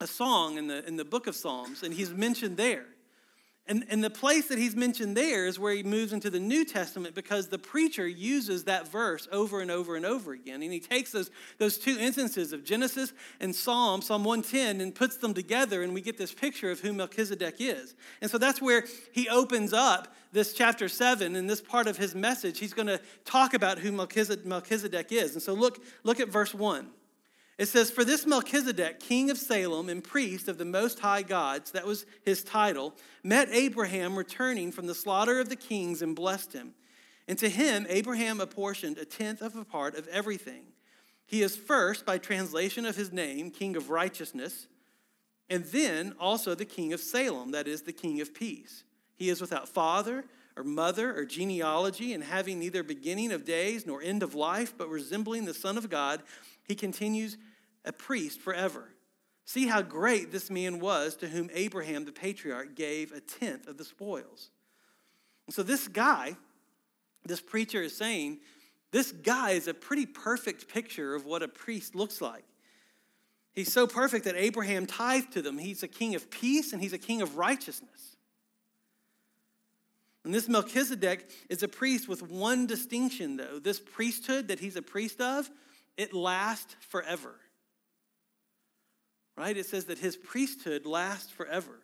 a 0.00 0.06
song 0.08 0.58
in 0.58 0.66
the, 0.66 0.84
in 0.84 0.96
the 0.96 1.04
book 1.04 1.28
of 1.28 1.36
Psalms, 1.36 1.84
and 1.84 1.94
he's 1.94 2.10
mentioned 2.10 2.56
there. 2.56 2.86
And, 3.68 3.84
and 3.88 4.02
the 4.02 4.10
place 4.10 4.48
that 4.48 4.58
he's 4.58 4.74
mentioned 4.74 5.16
there 5.16 5.46
is 5.46 5.56
where 5.56 5.72
he 5.72 5.84
moves 5.84 6.12
into 6.12 6.30
the 6.30 6.40
New 6.40 6.64
Testament 6.64 7.14
because 7.14 7.46
the 7.46 7.58
preacher 7.58 8.08
uses 8.08 8.64
that 8.64 8.88
verse 8.88 9.28
over 9.30 9.60
and 9.60 9.70
over 9.70 9.94
and 9.94 10.04
over 10.04 10.32
again. 10.32 10.62
And 10.62 10.72
he 10.72 10.80
takes 10.80 11.12
those, 11.12 11.30
those 11.58 11.78
two 11.78 11.96
instances 11.96 12.52
of 12.52 12.64
Genesis 12.64 13.12
and 13.38 13.54
Psalm, 13.54 14.02
Psalm 14.02 14.24
110, 14.24 14.80
and 14.80 14.92
puts 14.92 15.16
them 15.16 15.32
together, 15.32 15.82
and 15.82 15.94
we 15.94 16.00
get 16.00 16.18
this 16.18 16.34
picture 16.34 16.72
of 16.72 16.80
who 16.80 16.92
Melchizedek 16.92 17.56
is. 17.60 17.94
And 18.20 18.28
so 18.28 18.36
that's 18.36 18.60
where 18.60 18.84
he 19.12 19.28
opens 19.28 19.72
up 19.72 20.12
this 20.32 20.54
chapter 20.54 20.88
7. 20.88 21.36
In 21.36 21.46
this 21.46 21.60
part 21.60 21.86
of 21.86 21.96
his 21.96 22.16
message, 22.16 22.58
he's 22.58 22.74
going 22.74 22.88
to 22.88 23.00
talk 23.24 23.54
about 23.54 23.78
who 23.78 23.92
Melchizedek 23.92 25.12
is. 25.12 25.34
And 25.34 25.42
so 25.42 25.54
look, 25.54 25.84
look 26.02 26.18
at 26.18 26.28
verse 26.28 26.52
1. 26.52 26.88
It 27.58 27.66
says, 27.66 27.90
For 27.90 28.04
this 28.04 28.26
Melchizedek, 28.26 29.00
king 29.00 29.30
of 29.30 29.38
Salem 29.38 29.88
and 29.88 30.02
priest 30.02 30.48
of 30.48 30.58
the 30.58 30.64
Most 30.64 31.00
High 31.00 31.22
Gods, 31.22 31.72
that 31.72 31.86
was 31.86 32.06
his 32.24 32.42
title, 32.42 32.94
met 33.22 33.48
Abraham 33.50 34.16
returning 34.16 34.72
from 34.72 34.86
the 34.86 34.94
slaughter 34.94 35.38
of 35.38 35.48
the 35.48 35.56
kings 35.56 36.02
and 36.02 36.16
blessed 36.16 36.52
him. 36.52 36.74
And 37.28 37.38
to 37.38 37.48
him, 37.48 37.86
Abraham 37.88 38.40
apportioned 38.40 38.98
a 38.98 39.04
tenth 39.04 39.42
of 39.42 39.54
a 39.54 39.64
part 39.64 39.96
of 39.96 40.08
everything. 40.08 40.64
He 41.26 41.42
is 41.42 41.56
first, 41.56 42.04
by 42.04 42.18
translation 42.18 42.84
of 42.84 42.96
his 42.96 43.12
name, 43.12 43.50
king 43.50 43.76
of 43.76 43.90
righteousness, 43.90 44.66
and 45.48 45.64
then 45.66 46.14
also 46.18 46.54
the 46.54 46.64
king 46.64 46.92
of 46.92 47.00
Salem, 47.00 47.52
that 47.52 47.68
is, 47.68 47.82
the 47.82 47.92
king 47.92 48.20
of 48.20 48.34
peace. 48.34 48.84
He 49.14 49.28
is 49.28 49.40
without 49.40 49.68
father 49.68 50.24
or 50.56 50.64
mother 50.64 51.16
or 51.16 51.24
genealogy, 51.24 52.12
and 52.12 52.24
having 52.24 52.58
neither 52.58 52.82
beginning 52.82 53.32
of 53.32 53.44
days 53.44 53.86
nor 53.86 54.02
end 54.02 54.22
of 54.22 54.34
life, 54.34 54.74
but 54.76 54.88
resembling 54.88 55.44
the 55.44 55.54
Son 55.54 55.78
of 55.78 55.88
God 55.88 56.22
he 56.64 56.74
continues 56.74 57.36
a 57.84 57.92
priest 57.92 58.40
forever. 58.40 58.88
See 59.44 59.66
how 59.66 59.82
great 59.82 60.30
this 60.30 60.50
man 60.50 60.78
was 60.78 61.16
to 61.16 61.28
whom 61.28 61.50
Abraham 61.52 62.04
the 62.04 62.12
patriarch 62.12 62.74
gave 62.76 63.12
a 63.12 63.20
tenth 63.20 63.66
of 63.66 63.76
the 63.76 63.84
spoils. 63.84 64.50
so, 65.50 65.62
this 65.62 65.88
guy, 65.88 66.36
this 67.26 67.40
preacher 67.40 67.82
is 67.82 67.96
saying, 67.96 68.38
this 68.92 69.10
guy 69.10 69.52
is 69.52 69.68
a 69.68 69.74
pretty 69.74 70.06
perfect 70.06 70.68
picture 70.68 71.14
of 71.14 71.24
what 71.24 71.42
a 71.42 71.48
priest 71.48 71.94
looks 71.94 72.20
like. 72.20 72.44
He's 73.52 73.72
so 73.72 73.86
perfect 73.86 74.24
that 74.26 74.36
Abraham 74.36 74.86
tithed 74.86 75.32
to 75.32 75.42
them. 75.42 75.58
He's 75.58 75.82
a 75.82 75.88
king 75.88 76.14
of 76.14 76.30
peace 76.30 76.72
and 76.72 76.80
he's 76.80 76.92
a 76.92 76.98
king 76.98 77.20
of 77.20 77.36
righteousness. 77.36 78.16
And 80.24 80.32
this 80.32 80.48
Melchizedek 80.48 81.28
is 81.48 81.62
a 81.62 81.68
priest 81.68 82.08
with 82.08 82.22
one 82.22 82.66
distinction, 82.66 83.36
though. 83.36 83.58
This 83.58 83.80
priesthood 83.80 84.48
that 84.48 84.60
he's 84.60 84.76
a 84.76 84.82
priest 84.82 85.20
of 85.20 85.50
it 85.96 86.14
lasts 86.14 86.76
forever. 86.88 87.34
Right? 89.36 89.56
It 89.56 89.66
says 89.66 89.86
that 89.86 89.98
his 89.98 90.16
priesthood 90.16 90.86
lasts 90.86 91.30
forever. 91.30 91.80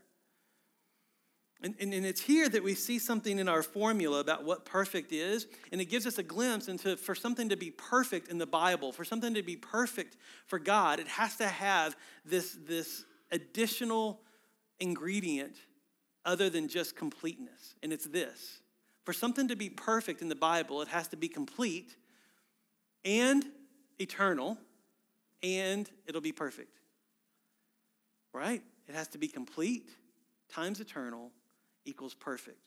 And, 1.60 1.74
and, 1.80 1.92
and, 1.92 2.06
it's 2.06 2.20
here 2.20 2.48
that 2.48 2.62
we 2.62 2.74
see 2.74 3.00
something 3.00 3.40
in 3.40 3.48
our 3.48 3.64
formula 3.64 4.20
about 4.20 4.44
what 4.44 4.64
perfect 4.64 5.10
is, 5.10 5.48
and 5.72 5.80
it 5.80 5.86
gives 5.86 6.06
us 6.06 6.16
a 6.16 6.22
glimpse 6.22 6.68
into 6.68 6.96
for 6.96 7.16
something 7.16 7.48
to 7.48 7.56
be 7.56 7.72
perfect 7.72 8.28
in 8.28 8.38
the 8.38 8.46
Bible, 8.46 8.92
for 8.92 9.04
something 9.04 9.34
to 9.34 9.42
be 9.42 9.56
perfect 9.56 10.16
for 10.46 10.60
God, 10.60 11.00
it 11.00 11.08
has 11.08 11.36
to 11.38 11.48
have 11.48 11.96
this, 12.24 12.56
this 12.64 13.04
additional 13.32 14.20
ingredient 14.78 15.56
other 16.24 16.48
than 16.48 16.68
just 16.68 16.94
completeness. 16.94 17.74
And 17.82 17.92
it's 17.92 18.06
this 18.06 18.60
for 19.04 19.12
something 19.12 19.48
to 19.48 19.56
be 19.56 19.70
perfect 19.70 20.22
in 20.22 20.28
the 20.28 20.36
Bible, 20.36 20.80
it 20.82 20.88
has 20.88 21.08
to 21.08 21.16
be 21.16 21.28
complete 21.28 21.96
and 23.04 23.44
eternal, 23.98 24.58
and 25.42 25.88
it'll 26.06 26.20
be 26.20 26.32
perfect. 26.32 26.78
Right? 28.32 28.62
It 28.88 28.94
has 28.94 29.08
to 29.08 29.18
be 29.18 29.28
complete 29.28 29.90
times 30.48 30.80
eternal 30.80 31.30
equals 31.84 32.14
perfect. 32.14 32.58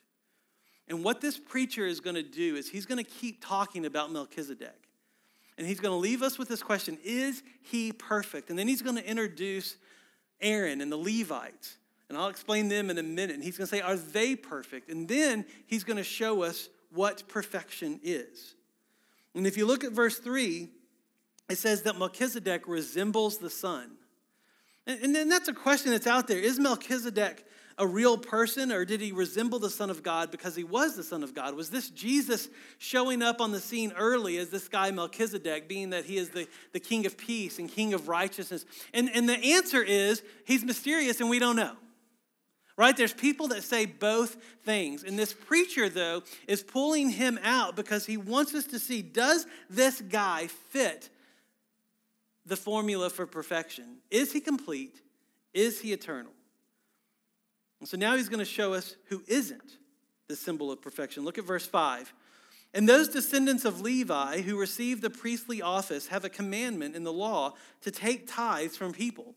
And 0.87 1.03
what 1.03 1.21
this 1.21 1.39
preacher 1.39 1.85
is 1.85 1.99
going 1.99 2.15
to 2.15 2.23
do 2.23 2.55
is 2.55 2.69
he's 2.69 2.85
going 2.85 2.97
to 3.03 3.09
keep 3.09 3.43
talking 3.45 3.85
about 3.85 4.11
Melchizedek. 4.11 4.87
And 5.57 5.67
he's 5.67 5.79
going 5.79 5.93
to 5.93 5.97
leave 5.97 6.21
us 6.21 6.37
with 6.37 6.47
this 6.47 6.63
question 6.63 6.97
Is 7.03 7.43
he 7.61 7.91
perfect? 7.91 8.49
And 8.49 8.57
then 8.57 8.67
he's 8.67 8.81
going 8.81 8.95
to 8.95 9.07
introduce 9.07 9.77
Aaron 10.41 10.81
and 10.81 10.91
the 10.91 10.97
Levites. 10.97 11.77
And 12.09 12.17
I'll 12.17 12.29
explain 12.29 12.67
them 12.67 12.89
in 12.89 12.97
a 12.97 13.03
minute. 13.03 13.35
And 13.35 13.43
he's 13.43 13.57
going 13.57 13.67
to 13.67 13.75
say, 13.75 13.81
Are 13.81 13.95
they 13.95 14.35
perfect? 14.35 14.89
And 14.89 15.07
then 15.07 15.45
he's 15.67 15.83
going 15.83 15.97
to 15.97 16.03
show 16.03 16.43
us 16.43 16.69
what 16.91 17.27
perfection 17.27 17.99
is. 18.03 18.55
And 19.33 19.47
if 19.47 19.55
you 19.55 19.65
look 19.65 19.83
at 19.83 19.93
verse 19.93 20.17
3, 20.17 20.67
it 21.51 21.57
says 21.57 21.83
that 21.83 21.97
Melchizedek 21.97 22.67
resembles 22.67 23.37
the 23.37 23.49
Son. 23.49 23.97
And, 24.87 25.15
then 25.15 25.29
that's 25.29 25.47
a 25.47 25.53
question 25.53 25.91
that's 25.91 26.07
out 26.07 26.27
there. 26.27 26.39
Is 26.39 26.59
Melchizedek 26.59 27.45
a 27.77 27.85
real 27.85 28.17
person 28.17 28.71
or 28.71 28.83
did 28.83 28.99
he 28.99 29.11
resemble 29.11 29.59
the 29.59 29.69
Son 29.69 29.89
of 29.89 30.01
God 30.01 30.31
because 30.31 30.55
he 30.55 30.63
was 30.63 30.95
the 30.95 31.03
Son 31.03 31.23
of 31.23 31.35
God? 31.35 31.55
Was 31.55 31.69
this 31.69 31.89
Jesus 31.89 32.49
showing 32.79 33.21
up 33.21 33.41
on 33.41 33.51
the 33.51 33.59
scene 33.59 33.93
early 33.95 34.37
as 34.37 34.49
this 34.49 34.67
guy 34.67 34.91
Melchizedek, 34.91 35.67
being 35.67 35.91
that 35.91 36.05
he 36.05 36.17
is 36.17 36.29
the, 36.29 36.47
the 36.73 36.79
King 36.79 37.05
of 37.05 37.17
peace 37.17 37.59
and 37.59 37.69
King 37.69 37.93
of 37.93 38.07
righteousness? 38.07 38.65
And, 38.93 39.09
and 39.13 39.29
the 39.29 39.37
answer 39.37 39.83
is 39.83 40.23
he's 40.45 40.63
mysterious 40.63 41.21
and 41.21 41.29
we 41.29 41.37
don't 41.39 41.55
know. 41.55 41.75
right? 42.75 42.97
There's 42.97 43.13
people 43.13 43.49
that 43.49 43.63
say 43.63 43.85
both 43.85 44.37
things. 44.63 45.03
And 45.03 45.17
this 45.17 45.33
preacher, 45.33 45.89
though, 45.89 46.23
is 46.47 46.63
pulling 46.63 47.11
him 47.11 47.39
out 47.43 47.75
because 47.75 48.05
he 48.07 48.17
wants 48.17 48.55
us 48.55 48.65
to 48.65 48.79
see 48.79 49.03
does 49.03 49.45
this 49.69 50.01
guy 50.01 50.47
fit 50.69 51.09
the 52.51 52.57
formula 52.57 53.09
for 53.09 53.25
perfection? 53.25 53.99
Is 54.11 54.33
he 54.33 54.41
complete? 54.41 55.01
Is 55.53 55.79
he 55.79 55.93
eternal? 55.93 56.33
And 57.79 57.87
so 57.87 57.95
now 57.95 58.17
he's 58.17 58.27
going 58.27 58.39
to 58.39 58.45
show 58.45 58.73
us 58.73 58.97
who 59.05 59.23
isn't 59.25 59.77
the 60.27 60.35
symbol 60.35 60.69
of 60.69 60.81
perfection. 60.81 61.23
Look 61.23 61.37
at 61.37 61.45
verse 61.45 61.65
5. 61.65 62.13
And 62.73 62.89
those 62.89 63.07
descendants 63.07 63.63
of 63.63 63.79
Levi 63.79 64.41
who 64.41 64.59
received 64.59 65.01
the 65.01 65.09
priestly 65.09 65.61
office 65.61 66.07
have 66.07 66.25
a 66.25 66.29
commandment 66.29 66.93
in 66.93 67.05
the 67.05 67.13
law 67.13 67.53
to 67.83 67.89
take 67.89 68.27
tithes 68.29 68.75
from 68.75 68.91
people 68.91 69.33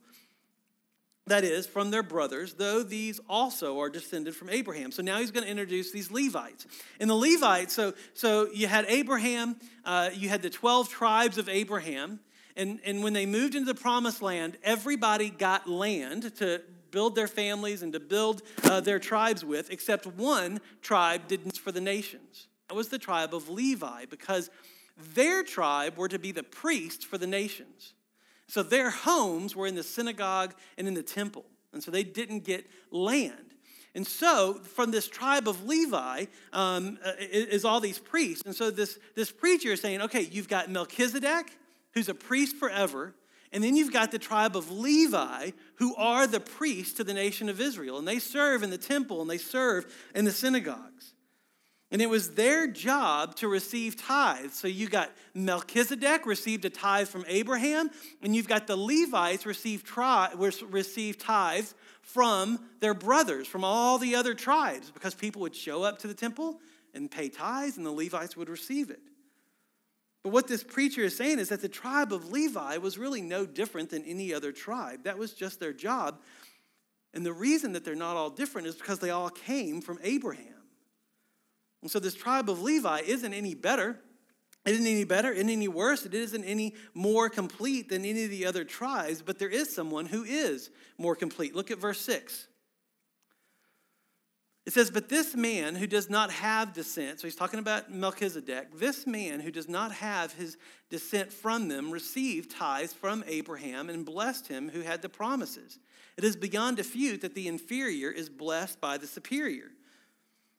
that 1.27 1.45
is, 1.45 1.67
from 1.67 1.91
their 1.91 2.03
brothers, 2.03 2.55
though 2.55 2.83
these 2.83 3.19
also 3.29 3.81
are 3.81 3.89
descended 3.89 4.37
from 4.37 4.51
Abraham. 4.51 4.93
So 4.93 5.03
now 5.03 5.21
he's 5.21 5.31
going 5.31 5.45
to 5.45 5.51
introduce 5.51 5.91
these 5.91 6.11
Levites. 6.11 6.67
And 7.01 7.09
the 7.09 7.15
Levites, 7.15 7.73
so, 7.73 7.95
so 8.13 8.49
you 8.53 8.67
had 8.67 8.85
Abraham, 8.89 9.57
uh, 9.85 10.11
you 10.13 10.29
had 10.29 10.43
the 10.43 10.51
12 10.51 10.91
tribes 10.91 11.39
of 11.39 11.49
Abraham, 11.49 12.21
and, 12.57 12.81
and 12.85 13.03
when 13.03 13.13
they 13.13 13.27
moved 13.27 13.55
into 13.55 13.73
the 13.73 13.81
promised 13.81 14.23
land, 14.23 14.57
everybody 14.63 15.31
got 15.31 15.69
land 15.69 16.35
to 16.37 16.63
build 16.91 17.17
their 17.17 17.27
families 17.27 17.83
and 17.83 17.93
to 17.93 18.01
build 18.01 18.43
uh, 18.63 18.81
their 18.81 19.01
tribes 19.01 19.45
with, 19.45 19.71
except 19.71 20.07
one 20.07 20.61
tribe 20.81 21.27
didn't 21.27 21.59
for 21.59 21.73
the 21.73 21.81
nations. 21.81 22.47
That 22.69 22.77
was 22.77 22.89
the 22.89 22.99
tribe 22.99 23.35
of 23.35 23.49
Levi, 23.49 24.05
because 24.07 24.51
their 25.15 25.43
tribe 25.43 25.97
were 25.97 26.09
to 26.09 26.19
be 26.21 26.31
the 26.31 26.45
priests 26.45 27.05
for 27.05 27.19
the 27.19 27.27
nations. 27.27 27.95
So 28.47 28.63
their 28.63 28.91
homes 28.91 29.57
were 29.57 29.67
in 29.67 29.75
the 29.75 29.83
synagogue 29.83 30.55
and 30.79 30.87
in 30.87 30.95
the 30.95 31.03
temple. 31.03 31.45
And 31.73 31.83
so 31.83 31.91
they 31.91 32.05
didn't 32.05 32.45
get 32.45 32.71
land. 32.93 33.55
And 33.97 34.07
so, 34.07 34.55
from 34.55 34.91
this 34.91 35.07
tribe 35.07 35.47
of 35.47 35.67
Levi 35.67 36.27
um, 36.53 36.99
uh, 37.05 37.13
is 37.21 37.65
all 37.65 37.79
these 37.79 37.99
priests. 37.99 38.43
And 38.45 38.53
so, 38.53 38.73
this, 38.73 38.99
this 39.15 39.31
preacher 39.31 39.69
is 39.69 39.81
saying, 39.81 40.03
okay, 40.03 40.23
you've 40.23 40.49
got 40.49 40.69
Melchizedek, 40.69 41.57
who's 41.95 42.09
a 42.09 42.15
priest 42.15 42.57
forever. 42.57 43.15
And 43.53 43.63
then 43.63 43.77
you've 43.77 43.93
got 43.93 44.11
the 44.11 44.19
tribe 44.19 44.57
of 44.57 44.71
Levi, 44.71 45.51
who 45.77 45.95
are 45.97 46.27
the 46.27 46.41
priests 46.41 46.95
to 46.95 47.05
the 47.05 47.15
nation 47.15 47.49
of 47.49 47.61
Israel. 47.61 47.99
And 47.99 48.07
they 48.07 48.19
serve 48.19 48.63
in 48.63 48.71
the 48.71 48.79
temple 48.79 49.21
and 49.21 49.31
they 49.31 49.39
serve 49.39 49.87
in 50.15 50.25
the 50.25 50.33
synagogues. 50.33 51.15
And 51.95 52.03
it 52.03 52.11
was 52.11 52.31
their 52.31 52.67
job 52.67 53.37
to 53.37 53.47
receive 53.47 53.97
tithes. 53.97 54.57
So 54.57 54.67
you 54.67 54.89
got 54.89 55.13
Melchizedek 55.33 56.27
received 56.27 56.65
a 56.65 56.71
tithe 56.71 57.07
from 57.07 57.25
Abraham, 57.29 57.89
and 58.21 58.35
you've 58.35 58.49
got 58.49 58.67
the 58.67 58.77
Levites 58.77 59.47
receive, 59.47 59.85
receive 60.71 61.19
tithes 61.19 61.75
from 62.03 62.59
their 62.81 62.95
brothers, 62.95 63.47
from 63.47 63.63
all 63.63 63.99
the 63.99 64.17
other 64.17 64.35
tribes, 64.35 64.91
because 64.91 65.15
people 65.15 65.43
would 65.43 65.55
show 65.55 65.85
up 65.85 66.01
to 66.01 66.09
the 66.09 66.15
temple 66.15 66.59
and 66.95 67.09
pay 67.09 67.29
tithes, 67.29 67.77
and 67.77 67.87
the 67.87 67.93
Levites 67.93 68.37
would 68.37 68.49
receive 68.49 68.91
it. 68.91 69.01
But 70.25 70.33
what 70.33 70.49
this 70.49 70.65
preacher 70.65 71.03
is 71.03 71.17
saying 71.17 71.39
is 71.39 71.51
that 71.51 71.61
the 71.61 71.69
tribe 71.69 72.13
of 72.13 72.33
Levi 72.33 72.79
was 72.79 72.99
really 72.99 73.21
no 73.21 73.45
different 73.45 73.91
than 73.91 74.03
any 74.05 74.33
other 74.35 74.51
tribe. 74.53 75.05
That 75.05 75.19
was 75.19 75.35
just 75.35 75.61
their 75.61 75.75
job. 75.75 76.21
And 77.13 77.25
the 77.25 77.33
reason 77.33 77.73
that 77.75 77.85
they're 77.85 77.95
not 77.95 78.17
all 78.17 78.31
different 78.31 78.67
is 78.67 78.75
because 78.75 78.99
they 78.99 79.11
all 79.11 79.29
came 79.29 79.83
from 79.83 79.99
Abraham. 80.03 80.47
And 81.83 81.91
so 81.91 82.01
this 82.01 82.15
tribe 82.15 82.49
of 82.49 82.63
Levi 82.63 83.03
isn't 83.07 83.35
any 83.35 83.55
better. 83.55 84.01
It 84.65 84.73
isn't 84.73 84.87
any 84.87 85.05
better, 85.05 85.31
it 85.31 85.37
isn't 85.37 85.51
any 85.51 85.69
worse, 85.69 86.07
it 86.07 86.15
isn't 86.15 86.45
any 86.45 86.73
more 86.95 87.29
complete 87.29 87.91
than 87.91 88.03
any 88.07 88.25
of 88.25 88.31
the 88.31 88.47
other 88.47 88.65
tribes, 88.65 89.21
but 89.21 89.39
there 89.39 89.51
is 89.51 89.75
someone 89.75 90.07
who 90.07 90.25
is 90.25 90.71
more 90.97 91.15
complete. 91.15 91.55
Look 91.55 91.71
at 91.71 91.77
verse 91.77 92.01
6. 92.01 92.49
It 94.67 94.73
says, 94.73 94.91
But 94.91 95.09
this 95.09 95.35
man 95.35 95.75
who 95.75 95.87
does 95.87 96.09
not 96.09 96.31
have 96.31 96.73
descent, 96.73 97.21
so 97.21 97.27
he's 97.27 97.37
talking 97.37 97.61
about 97.61 97.93
Melchizedek, 97.93 98.79
this 98.79 99.07
man 99.07 99.41
who 99.41 99.51
does 99.51 99.69
not 99.69 99.93
have 99.93 100.33
his 100.33 100.57
descent 100.89 101.33
from 101.33 101.69
them 101.69 101.91
received 101.91 102.51
tithes 102.51 102.93
from 102.93 103.25
Abraham 103.27 103.91
and 103.91 104.07
blessed 104.07 104.49
him 104.49 104.71
who 104.71 104.81
had 104.81 105.03
the 105.03 105.09
promises. 105.09 105.79
It 106.17 106.25
is 106.25 106.37
beyond 106.37 106.79
dispute 106.79 107.21
that 107.21 107.35
the 107.35 107.49
inferior 107.49 108.11
is 108.11 108.31
blessed 108.31 108.81
by 108.81 108.97
the 108.97 109.07
superior. 109.07 109.71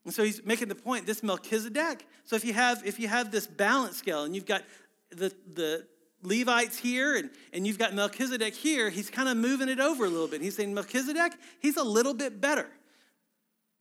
And 0.03 0.13
so 0.13 0.23
he's 0.23 0.45
making 0.45 0.67
the 0.67 0.75
point, 0.75 1.07
this 1.07 1.23
Melchizedek. 1.23 2.05
So 2.25 2.35
if 2.35 2.45
you 2.45 2.53
have 2.53 2.85
if 2.85 2.99
you 2.99 3.07
have 3.07 3.31
this 3.31 3.47
balance 3.47 3.97
scale 3.97 4.23
and 4.23 4.35
you've 4.35 4.45
got 4.45 4.61
the 5.09 5.33
the 5.51 5.87
Levites 6.21 6.77
here 6.77 7.15
and, 7.15 7.29
and 7.53 7.65
you've 7.65 7.79
got 7.79 7.93
Melchizedek 7.93 8.53
here, 8.53 8.91
he's 8.91 9.09
kind 9.09 9.29
of 9.29 9.37
moving 9.37 9.69
it 9.69 9.79
over 9.79 10.05
a 10.05 10.09
little 10.09 10.27
bit. 10.27 10.41
He's 10.41 10.55
saying 10.55 10.73
Melchizedek, 10.75 11.33
he's 11.59 11.77
a 11.77 11.83
little 11.83 12.13
bit 12.13 12.39
better 12.39 12.69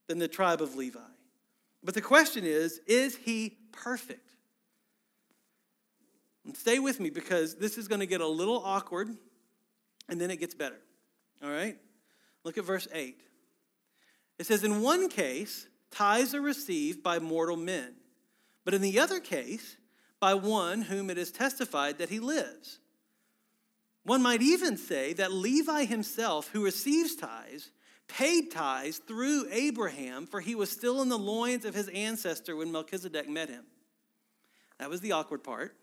than 0.06 0.18
the 0.18 0.28
tribe 0.28 0.61
of 0.61 0.75
Levi. 0.75 0.99
But 1.82 1.94
the 1.94 2.00
question 2.00 2.44
is, 2.44 2.80
is 2.87 3.16
he 3.16 3.58
perfect? 3.73 4.30
And 6.44 6.56
stay 6.56 6.78
with 6.78 7.00
me 7.00 7.11
because 7.11 7.56
this 7.56 7.78
is 7.78 7.88
going 7.88 8.00
to 8.00 8.06
get 8.06 8.20
a 8.20 8.26
little 8.26 8.62
awkward 8.64 9.08
and 10.08 10.20
then 10.20 10.30
it 10.30 10.40
gets 10.40 10.54
better. 10.54 10.80
All 11.42 11.50
right? 11.50 11.76
Look 12.44 12.58
at 12.58 12.64
verse 12.64 12.87
8. 12.92 13.20
It 14.38 14.46
says, 14.46 14.64
In 14.64 14.82
one 14.82 15.08
case, 15.08 15.66
tithes 15.90 16.34
are 16.34 16.40
received 16.40 17.02
by 17.02 17.18
mortal 17.18 17.56
men, 17.56 17.94
but 18.64 18.75
in 18.75 18.82
the 18.82 18.99
other 18.99 19.20
case, 19.20 19.76
by 20.20 20.34
one 20.34 20.82
whom 20.82 21.11
it 21.11 21.18
is 21.18 21.30
testified 21.30 21.99
that 21.99 22.08
he 22.08 22.18
lives. 22.18 22.80
One 24.04 24.23
might 24.23 24.42
even 24.42 24.76
say 24.76 25.14
that 25.14 25.32
Levi 25.32 25.84
himself, 25.84 26.50
who 26.50 26.64
receives 26.64 27.16
tithes, 27.16 27.70
paid 28.08 28.50
tithes 28.50 28.99
through 28.99 29.46
Abraham, 29.50 30.26
for 30.26 30.40
he 30.40 30.54
was 30.54 30.70
still 30.70 31.02
in 31.02 31.08
the 31.08 31.18
loins 31.18 31.64
of 31.64 31.75
his 31.75 31.88
ancestor 31.88 32.56
when 32.56 32.70
Melchizedek 32.70 33.28
met 33.28 33.49
him. 33.49 33.64
That 34.78 34.90
was 34.90 35.00
the 35.00 35.12
awkward 35.12 35.44
part 35.44 35.75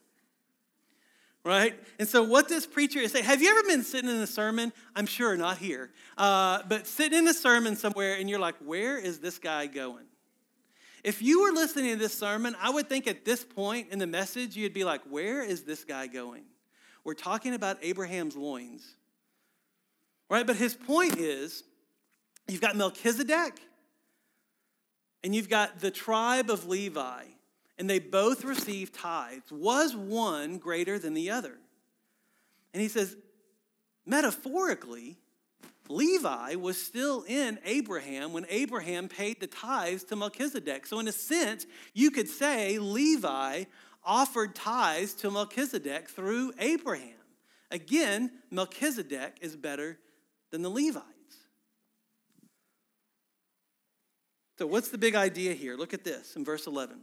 right? 1.43 1.73
And 1.99 2.07
so, 2.07 2.23
what 2.23 2.47
this 2.47 2.65
preacher 2.65 2.99
is 2.99 3.11
saying, 3.11 3.25
have 3.25 3.41
you 3.41 3.49
ever 3.49 3.67
been 3.67 3.83
sitting 3.83 4.09
in 4.09 4.17
a 4.17 4.27
sermon? 4.27 4.71
I'm 4.95 5.05
sure 5.05 5.35
not 5.35 5.57
here, 5.57 5.91
uh, 6.17 6.63
but 6.67 6.87
sitting 6.87 7.19
in 7.19 7.27
a 7.27 7.33
sermon 7.33 7.75
somewhere 7.75 8.15
and 8.15 8.29
you're 8.29 8.39
like, 8.39 8.55
where 8.63 8.97
is 8.97 9.19
this 9.19 9.39
guy 9.39 9.67
going? 9.67 10.05
If 11.03 11.21
you 11.21 11.41
were 11.41 11.51
listening 11.51 11.93
to 11.93 11.95
this 11.95 12.13
sermon, 12.17 12.55
I 12.61 12.69
would 12.69 12.87
think 12.87 13.07
at 13.07 13.25
this 13.25 13.43
point 13.43 13.87
in 13.89 13.97
the 13.97 14.05
message, 14.05 14.55
you'd 14.55 14.73
be 14.73 14.83
like, 14.83 15.01
where 15.09 15.43
is 15.43 15.63
this 15.63 15.83
guy 15.83 16.05
going? 16.05 16.43
We're 17.03 17.15
talking 17.15 17.55
about 17.55 17.79
Abraham's 17.81 18.35
loins, 18.35 18.85
right? 20.29 20.45
But 20.45 20.57
his 20.57 20.75
point 20.75 21.17
is 21.17 21.63
you've 22.47 22.61
got 22.61 22.75
Melchizedek 22.75 23.59
and 25.23 25.33
you've 25.35 25.49
got 25.49 25.79
the 25.79 25.91
tribe 25.91 26.49
of 26.49 26.67
Levi 26.67 27.23
and 27.77 27.89
they 27.89 27.99
both 27.99 28.43
received 28.43 28.93
tithes. 28.93 29.51
Was 29.51 29.95
one 29.95 30.57
greater 30.57 30.99
than 30.99 31.13
the 31.13 31.31
other? 31.31 31.57
And 32.73 32.81
he 32.81 32.87
says, 32.87 33.15
metaphorically, 34.05 35.17
Levi 35.89 36.55
was 36.55 36.81
still 36.81 37.23
in 37.27 37.59
Abraham 37.65 38.33
when 38.33 38.45
Abraham 38.49 39.07
paid 39.07 39.39
the 39.39 39.47
tithes 39.47 40.03
to 40.05 40.15
Melchizedek. 40.15 40.85
So, 40.85 40.99
in 40.99 41.07
a 41.07 41.11
sense, 41.11 41.65
you 41.93 42.11
could 42.11 42.29
say 42.29 42.79
Levi 42.79 43.65
offered 44.03 44.55
tithes 44.55 45.13
to 45.15 45.31
Melchizedek 45.31 46.09
through 46.09 46.53
Abraham. 46.59 47.09
Again, 47.69 48.31
Melchizedek 48.49 49.37
is 49.41 49.55
better 49.55 49.97
than 50.51 50.61
the 50.61 50.69
Levites. 50.69 51.05
So, 54.61 54.67
what's 54.67 54.89
the 54.89 54.99
big 54.99 55.15
idea 55.15 55.53
here? 55.55 55.75
Look 55.75 55.91
at 55.91 56.03
this 56.03 56.35
in 56.35 56.45
verse 56.45 56.67
11. 56.67 56.99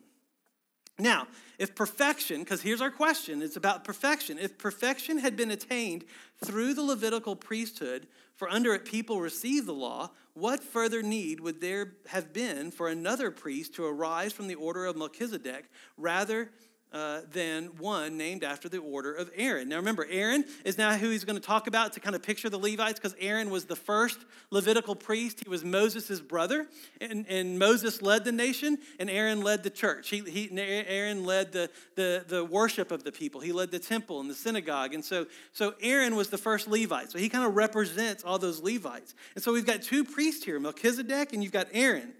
Now, 0.96 1.26
if 1.58 1.74
perfection, 1.74 2.44
because 2.44 2.62
here's 2.62 2.80
our 2.80 2.92
question, 2.92 3.42
it's 3.42 3.56
about 3.56 3.82
perfection. 3.82 4.38
If 4.38 4.58
perfection 4.58 5.18
had 5.18 5.36
been 5.36 5.50
attained 5.50 6.04
through 6.44 6.74
the 6.74 6.84
Levitical 6.84 7.34
priesthood, 7.34 8.06
for 8.36 8.48
under 8.48 8.74
it 8.74 8.84
people 8.84 9.20
received 9.20 9.66
the 9.66 9.72
law, 9.72 10.12
what 10.34 10.62
further 10.62 11.02
need 11.02 11.40
would 11.40 11.60
there 11.60 11.94
have 12.06 12.32
been 12.32 12.70
for 12.70 12.86
another 12.88 13.32
priest 13.32 13.74
to 13.74 13.84
arise 13.84 14.32
from 14.32 14.46
the 14.46 14.54
order 14.54 14.86
of 14.86 14.96
Melchizedek 14.96 15.64
rather 15.96 16.52
uh, 16.92 17.20
than 17.32 17.66
one 17.78 18.16
named 18.16 18.42
after 18.42 18.68
the 18.68 18.78
order 18.78 19.12
of 19.12 19.30
Aaron. 19.36 19.68
Now 19.68 19.76
remember, 19.76 20.06
Aaron 20.10 20.44
is 20.64 20.78
now 20.78 20.96
who 20.96 21.10
he's 21.10 21.24
going 21.24 21.36
to 21.36 21.46
talk 21.46 21.66
about 21.66 21.92
to 21.94 22.00
kind 22.00 22.16
of 22.16 22.22
picture 22.22 22.48
the 22.48 22.58
Levites 22.58 22.98
because 22.98 23.14
Aaron 23.20 23.50
was 23.50 23.66
the 23.66 23.76
first 23.76 24.18
Levitical 24.50 24.94
priest. 24.94 25.40
He 25.44 25.48
was 25.50 25.64
Moses' 25.64 26.20
brother, 26.20 26.66
and, 27.00 27.26
and 27.28 27.58
Moses 27.58 28.00
led 28.00 28.24
the 28.24 28.32
nation, 28.32 28.78
and 28.98 29.10
Aaron 29.10 29.42
led 29.42 29.62
the 29.62 29.70
church. 29.70 30.08
He, 30.08 30.20
he, 30.20 30.50
Aaron 30.58 31.24
led 31.24 31.52
the, 31.52 31.70
the, 31.94 32.24
the 32.26 32.44
worship 32.44 32.90
of 32.90 33.04
the 33.04 33.12
people, 33.12 33.40
he 33.40 33.52
led 33.52 33.70
the 33.70 33.78
temple 33.78 34.20
and 34.20 34.30
the 34.30 34.34
synagogue. 34.34 34.94
And 34.94 35.04
so, 35.04 35.26
so 35.52 35.74
Aaron 35.82 36.16
was 36.16 36.30
the 36.30 36.38
first 36.38 36.68
Levite. 36.68 37.10
So 37.10 37.18
he 37.18 37.28
kind 37.28 37.44
of 37.44 37.54
represents 37.54 38.24
all 38.24 38.38
those 38.38 38.60
Levites. 38.60 39.14
And 39.34 39.44
so 39.44 39.52
we've 39.52 39.66
got 39.66 39.82
two 39.82 40.04
priests 40.04 40.44
here 40.44 40.58
Melchizedek, 40.58 41.32
and 41.32 41.42
you've 41.42 41.52
got 41.52 41.66
Aaron. 41.72 42.12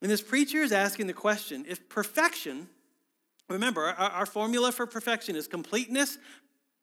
And 0.00 0.10
this 0.10 0.20
preacher 0.20 0.58
is 0.58 0.72
asking 0.72 1.06
the 1.06 1.12
question 1.12 1.64
if 1.68 1.88
perfection 1.88 2.68
Remember, 3.48 3.82
our, 3.84 4.10
our, 4.10 4.26
formula 4.26 4.72
for 4.72 4.86
perfection 4.86 5.36
is 5.36 5.46
completeness 5.46 6.18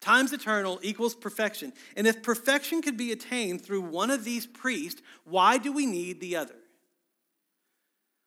times 0.01 0.32
eternal 0.34 0.80
equals 0.82 1.16
perfection. 1.16 1.74
And 1.96 2.08
if 2.08 2.24
perfection 2.24 2.82
could 2.82 2.98
be 2.98 3.12
attained 3.12 3.62
through 3.62 3.82
one 3.82 4.12
of 4.12 4.24
these 4.24 4.46
priests, 4.46 5.01
why 5.25 5.58
do 5.58 5.74
we 5.74 5.86
need 5.86 6.20
the 6.20 6.36
other? 6.36 6.56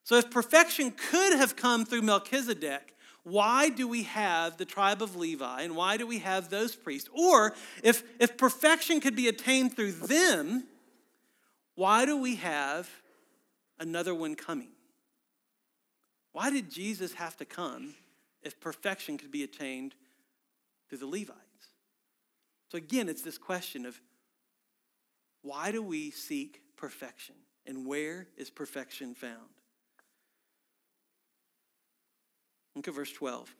So, 0.04 0.16
if 0.16 0.30
perfection 0.30 0.90
could 0.90 1.34
have 1.34 1.54
come 1.54 1.86
through 1.86 2.02
Melchizedek, 2.02 2.96
why 3.24 3.68
do 3.68 3.86
we 3.86 4.02
have 4.02 4.56
the 4.56 4.64
tribe 4.64 5.00
of 5.00 5.14
Levi 5.14 5.62
and 5.62 5.76
why 5.76 5.96
do 5.96 6.06
we 6.06 6.18
have 6.18 6.50
those 6.50 6.74
priests? 6.74 7.08
Or 7.12 7.54
if, 7.84 8.02
if 8.18 8.36
perfection 8.36 9.00
could 9.00 9.14
be 9.14 9.28
attained 9.28 9.76
through 9.76 9.92
them, 9.92 10.64
why 11.76 12.04
do 12.04 12.20
we 12.20 12.36
have 12.36 12.90
another 13.78 14.12
one 14.12 14.34
coming? 14.34 14.70
Why 16.32 16.50
did 16.50 16.68
Jesus 16.68 17.14
have 17.14 17.36
to 17.36 17.44
come 17.44 17.94
if 18.42 18.60
perfection 18.60 19.18
could 19.18 19.30
be 19.30 19.42
attained 19.42 19.94
through 20.88 20.98
the 20.98 21.06
Levites? 21.06 21.38
So, 22.70 22.78
again, 22.78 23.08
it's 23.08 23.22
this 23.22 23.38
question 23.38 23.86
of 23.86 24.00
why 25.42 25.72
do 25.72 25.82
we 25.82 26.10
seek 26.10 26.62
perfection 26.76 27.34
and 27.66 27.86
where 27.86 28.28
is 28.36 28.50
perfection 28.50 29.14
found? 29.14 29.36
Look 32.74 32.88
at 32.88 32.94
verse 32.94 33.12
12. 33.12 33.54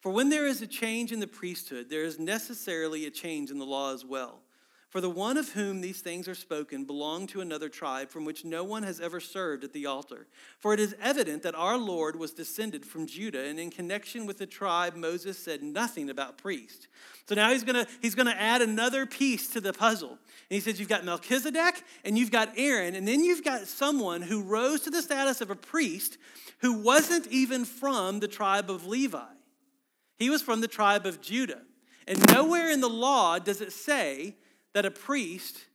For 0.00 0.12
when 0.12 0.28
there 0.28 0.46
is 0.46 0.62
a 0.62 0.66
change 0.66 1.12
in 1.12 1.20
the 1.20 1.26
priesthood, 1.26 1.90
there 1.90 2.04
is 2.04 2.18
necessarily 2.18 3.06
a 3.06 3.10
change 3.10 3.50
in 3.50 3.58
the 3.58 3.66
law 3.66 3.92
as 3.92 4.04
well. 4.04 4.40
For 4.88 5.02
the 5.02 5.10
one 5.10 5.36
of 5.36 5.50
whom 5.50 5.82
these 5.82 6.00
things 6.00 6.26
are 6.28 6.34
spoken 6.34 6.84
belonged 6.84 7.28
to 7.30 7.42
another 7.42 7.68
tribe 7.68 8.08
from 8.08 8.24
which 8.24 8.42
no 8.42 8.64
one 8.64 8.84
has 8.84 9.00
ever 9.00 9.20
served 9.20 9.62
at 9.62 9.74
the 9.74 9.84
altar. 9.84 10.26
For 10.58 10.72
it 10.72 10.80
is 10.80 10.96
evident 10.98 11.42
that 11.42 11.54
our 11.54 11.76
Lord 11.76 12.16
was 12.16 12.32
descended 12.32 12.86
from 12.86 13.06
Judah, 13.06 13.44
and 13.44 13.60
in 13.60 13.70
connection 13.70 14.24
with 14.24 14.38
the 14.38 14.46
tribe, 14.46 14.96
Moses 14.96 15.38
said 15.38 15.62
nothing 15.62 16.08
about 16.08 16.38
priest. 16.38 16.88
So 17.28 17.34
now 17.34 17.50
he's 17.50 17.64
gonna, 17.64 17.86
he's 18.00 18.14
gonna 18.14 18.34
add 18.38 18.62
another 18.62 19.04
piece 19.04 19.48
to 19.50 19.60
the 19.60 19.74
puzzle. 19.74 20.08
And 20.12 20.18
he 20.48 20.60
says, 20.60 20.80
You've 20.80 20.88
got 20.88 21.04
Melchizedek 21.04 21.82
and 22.02 22.16
you've 22.16 22.30
got 22.30 22.54
Aaron, 22.56 22.94
and 22.94 23.06
then 23.06 23.22
you've 23.22 23.44
got 23.44 23.66
someone 23.66 24.22
who 24.22 24.42
rose 24.42 24.80
to 24.82 24.90
the 24.90 25.02
status 25.02 25.42
of 25.42 25.50
a 25.50 25.56
priest 25.56 26.16
who 26.60 26.72
wasn't 26.72 27.26
even 27.26 27.66
from 27.66 28.20
the 28.20 28.28
tribe 28.28 28.70
of 28.70 28.86
Levi. 28.86 29.20
He 30.16 30.30
was 30.30 30.40
from 30.40 30.62
the 30.62 30.68
tribe 30.68 31.04
of 31.04 31.20
Judah. 31.20 31.60
And 32.06 32.26
nowhere 32.32 32.70
in 32.70 32.80
the 32.80 32.88
law 32.88 33.38
does 33.38 33.60
it 33.60 33.72
say 33.72 34.36
that 34.78 34.86
a 34.86 34.90
priest 34.92 35.66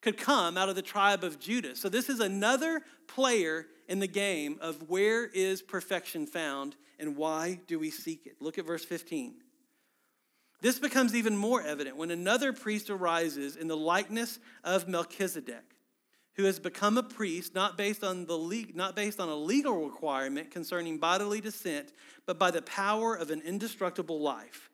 could 0.00 0.16
come 0.16 0.58
out 0.58 0.68
of 0.68 0.74
the 0.74 0.82
tribe 0.82 1.22
of 1.22 1.38
Judah. 1.38 1.76
So 1.76 1.88
this 1.88 2.08
is 2.08 2.18
another 2.18 2.82
player 3.06 3.66
in 3.86 4.00
the 4.00 4.08
game 4.08 4.58
of 4.60 4.90
where 4.90 5.26
is 5.26 5.62
perfection 5.62 6.26
found 6.26 6.74
and 6.98 7.16
why 7.16 7.60
do 7.68 7.78
we 7.78 7.88
seek 7.88 8.26
it? 8.26 8.38
Look 8.40 8.58
at 8.58 8.66
verse 8.66 8.84
15. 8.84 9.34
This 10.60 10.80
becomes 10.80 11.14
even 11.14 11.36
more 11.36 11.62
evident 11.62 11.96
when 11.96 12.10
another 12.10 12.52
priest 12.52 12.90
arises 12.90 13.54
in 13.54 13.68
the 13.68 13.76
likeness 13.76 14.40
of 14.64 14.88
Melchizedek, 14.88 15.76
who 16.34 16.42
has 16.42 16.58
become 16.58 16.98
a 16.98 17.04
priest 17.04 17.54
not 17.54 17.78
based 17.78 18.02
on 18.02 18.26
the 18.26 18.66
not 18.74 18.96
based 18.96 19.20
on 19.20 19.28
a 19.28 19.36
legal 19.36 19.84
requirement 19.84 20.50
concerning 20.50 20.98
bodily 20.98 21.40
descent, 21.40 21.92
but 22.26 22.40
by 22.40 22.50
the 22.50 22.62
power 22.62 23.14
of 23.14 23.30
an 23.30 23.40
indestructible 23.42 24.18
life. 24.18 24.71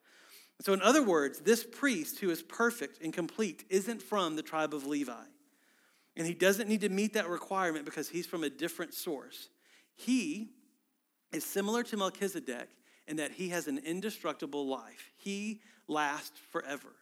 So, 0.60 0.72
in 0.72 0.82
other 0.82 1.02
words, 1.02 1.38
this 1.40 1.64
priest 1.64 2.18
who 2.18 2.30
is 2.30 2.42
perfect 2.42 3.00
and 3.02 3.12
complete 3.12 3.64
isn't 3.68 4.02
from 4.02 4.34
the 4.34 4.42
tribe 4.42 4.74
of 4.74 4.86
Levi. 4.86 5.12
And 6.16 6.26
he 6.26 6.34
doesn't 6.34 6.68
need 6.68 6.80
to 6.80 6.88
meet 6.88 7.12
that 7.12 7.28
requirement 7.28 7.84
because 7.84 8.08
he's 8.08 8.26
from 8.26 8.42
a 8.42 8.50
different 8.50 8.92
source. 8.92 9.50
He 9.94 10.50
is 11.32 11.44
similar 11.44 11.84
to 11.84 11.96
Melchizedek 11.96 12.68
in 13.06 13.16
that 13.16 13.32
he 13.32 13.50
has 13.50 13.68
an 13.68 13.78
indestructible 13.78 14.66
life, 14.66 15.10
he 15.16 15.60
lasts 15.86 16.40
forever. 16.50 16.94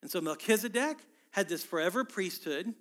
And 0.00 0.10
so, 0.10 0.20
Melchizedek 0.20 0.98
had 1.32 1.48
this 1.48 1.64
forever 1.64 2.04
priesthood. 2.04 2.74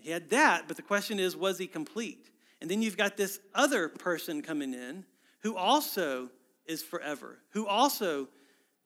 He 0.00 0.10
had 0.10 0.30
that, 0.30 0.66
but 0.66 0.76
the 0.76 0.82
question 0.82 1.20
is, 1.20 1.36
was 1.36 1.58
he 1.58 1.68
complete? 1.68 2.28
And 2.60 2.68
then 2.68 2.82
you've 2.82 2.96
got 2.96 3.16
this 3.16 3.38
other 3.54 3.88
person 3.88 4.42
coming 4.42 4.74
in 4.74 5.04
who 5.40 5.56
also 5.56 6.30
is 6.66 6.82
forever, 6.82 7.38
who 7.50 7.66
also 7.66 8.28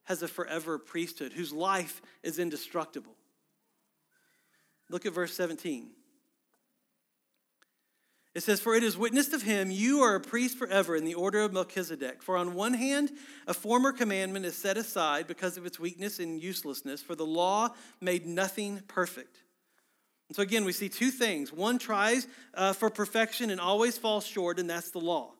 has 0.04 0.23
a 0.23 0.28
forever 0.28 0.78
priesthood, 0.78 1.33
whose 1.33 1.52
life 1.52 2.00
is 2.22 2.38
indestructible. 2.38 3.14
Look 4.88 5.05
at 5.05 5.12
verse 5.12 5.35
17. 5.35 5.90
It 8.37 8.42
says, 8.42 8.61
For 8.61 8.74
it 8.74 8.85
is 8.85 8.98
witnessed 8.98 9.33
of 9.33 9.42
him, 9.42 9.70
you 9.70 10.00
are 10.00 10.14
a 10.14 10.20
priest 10.20 10.59
forever 10.59 10.94
in 10.94 11.05
the 11.07 11.14
order 11.14 11.40
of 11.40 11.55
Melchizedek. 11.55 12.22
For 12.22 12.37
on 12.37 12.55
one 12.55 12.74
hand, 12.74 13.11
a 13.46 13.55
former 13.55 13.92
commandment 13.92 14.44
is 14.44 14.55
set 14.55 14.77
aside 14.77 15.27
because 15.27 15.57
of 15.57 15.64
its 15.64 15.81
weakness 15.81 16.18
and 16.18 16.40
uselessness, 16.40 17.00
for 17.00 17.14
the 17.14 17.24
law 17.24 17.70
made 18.00 18.27
nothing 18.27 18.83
perfect. 18.88 19.38
And 20.29 20.37
so 20.37 20.42
again, 20.42 20.64
we 20.64 20.72
see 20.72 20.90
two 20.90 21.11
things. 21.11 21.50
One 21.50 21.79
tries 21.79 22.29
uh, 22.53 22.74
for 22.74 22.90
perfection 22.90 23.50
and 23.50 23.61
always 23.61 23.96
falls 23.96 24.27
short, 24.27 24.59
and 24.59 24.68
that's 24.68 24.90
the 24.90 25.00
law. 25.00 25.33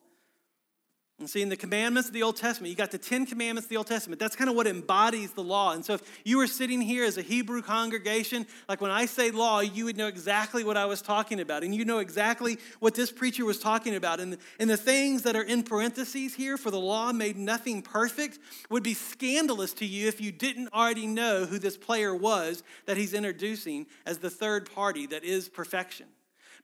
And 1.19 1.27
see, 1.27 1.41
in 1.41 1.49
the 1.49 1.57
commandments 1.57 2.07
of 2.07 2.13
the 2.13 2.21
Old 2.21 2.37
Testament, 2.37 2.69
you 2.69 2.75
got 2.75 2.91
the 2.91 2.99
Ten 2.99 3.25
Commandments 3.25 3.65
of 3.65 3.69
the 3.69 3.77
Old 3.77 3.87
Testament. 3.87 4.19
That's 4.19 4.35
kind 4.35 4.51
of 4.51 4.55
what 4.55 4.67
embodies 4.67 5.31
the 5.31 5.41
law. 5.41 5.73
And 5.73 5.83
so, 5.83 5.95
if 5.95 6.21
you 6.23 6.37
were 6.37 6.45
sitting 6.45 6.79
here 6.79 7.03
as 7.03 7.17
a 7.17 7.23
Hebrew 7.23 7.63
congregation, 7.63 8.45
like 8.69 8.81
when 8.81 8.91
I 8.91 9.07
say 9.07 9.31
law, 9.31 9.61
you 9.61 9.85
would 9.85 9.97
know 9.97 10.05
exactly 10.05 10.63
what 10.63 10.77
I 10.77 10.85
was 10.85 11.01
talking 11.01 11.39
about. 11.39 11.63
And 11.63 11.73
you 11.73 11.85
know 11.85 11.97
exactly 11.97 12.59
what 12.79 12.93
this 12.93 13.11
preacher 13.11 13.45
was 13.45 13.57
talking 13.57 13.95
about. 13.95 14.19
And, 14.19 14.37
and 14.59 14.69
the 14.69 14.77
things 14.77 15.23
that 15.23 15.35
are 15.35 15.41
in 15.41 15.63
parentheses 15.63 16.35
here 16.35 16.55
for 16.55 16.69
the 16.69 16.79
law 16.79 17.11
made 17.11 17.35
nothing 17.35 17.81
perfect 17.81 18.37
would 18.69 18.83
be 18.83 18.93
scandalous 18.93 19.73
to 19.73 19.87
you 19.87 20.07
if 20.07 20.21
you 20.21 20.31
didn't 20.31 20.71
already 20.71 21.07
know 21.07 21.45
who 21.45 21.57
this 21.57 21.77
player 21.77 22.15
was 22.15 22.61
that 22.85 22.95
he's 22.95 23.15
introducing 23.15 23.87
as 24.05 24.19
the 24.19 24.29
third 24.29 24.71
party 24.71 25.07
that 25.07 25.23
is 25.23 25.49
perfection. 25.49 26.05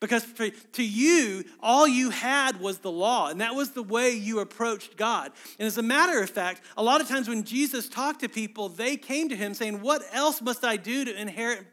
Because 0.03 0.25
for, 0.25 0.49
to 0.49 0.83
you, 0.83 1.45
all 1.61 1.87
you 1.87 2.09
had 2.09 2.59
was 2.59 2.79
the 2.79 2.91
law, 2.91 3.29
and 3.29 3.39
that 3.39 3.55
was 3.55 3.71
the 3.71 3.81
way 3.81 4.11
you 4.11 4.39
approached 4.39 4.97
God. 4.97 5.31
And 5.57 5.65
as 5.65 5.77
a 5.77 5.81
matter 5.81 6.21
of 6.21 6.29
fact, 6.29 6.59
a 6.75 6.83
lot 6.83 6.99
of 6.99 7.07
times 7.07 7.29
when 7.29 7.45
Jesus 7.45 7.87
talked 7.87 8.19
to 8.19 8.27
people, 8.27 8.67
they 8.67 8.97
came 8.97 9.29
to 9.29 9.35
him 9.37 9.53
saying, 9.53 9.79
What 9.79 10.03
else 10.11 10.41
must 10.41 10.65
I 10.65 10.75
do 10.75 11.05
to 11.05 11.17
inherit 11.17 11.65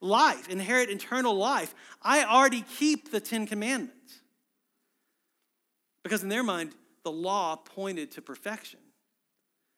life, 0.00 0.48
inherit 0.48 0.90
eternal 0.90 1.36
life? 1.36 1.76
I 2.02 2.24
already 2.24 2.62
keep 2.76 3.12
the 3.12 3.20
Ten 3.20 3.46
Commandments. 3.46 4.18
Because 6.02 6.24
in 6.24 6.28
their 6.28 6.42
mind, 6.42 6.72
the 7.04 7.12
law 7.12 7.54
pointed 7.54 8.10
to 8.12 8.20
perfection. 8.20 8.80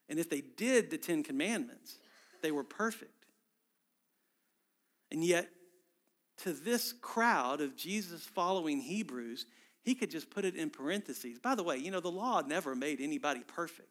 And 0.09 0.19
if 0.19 0.31
they 0.31 0.41
did 0.41 0.91
the 0.91 0.97
Ten 0.97 1.23
Commandments, 1.23 1.99
they 2.41 2.53
were 2.53 2.65
perfect. 2.65 3.27
And 5.11 5.23
yet, 5.23 5.51
to 6.39 6.53
this 6.53 6.93
crowd 6.93 7.61
of 7.61 7.77
Jesus 7.77 8.23
following 8.23 8.81
Hebrews, 8.81 9.47
he 9.83 9.95
could 9.95 10.11
just 10.11 10.31
put 10.31 10.45
it 10.45 10.55
in 10.55 10.71
parentheses. 10.71 11.39
By 11.39 11.55
the 11.55 11.63
way, 11.63 11.77
you 11.79 11.91
know, 11.91 12.01
the 12.01 12.11
law 12.11 12.43
never 12.47 12.75
made 12.75 13.01
anybody 13.01 13.41
perfect. 13.47 13.89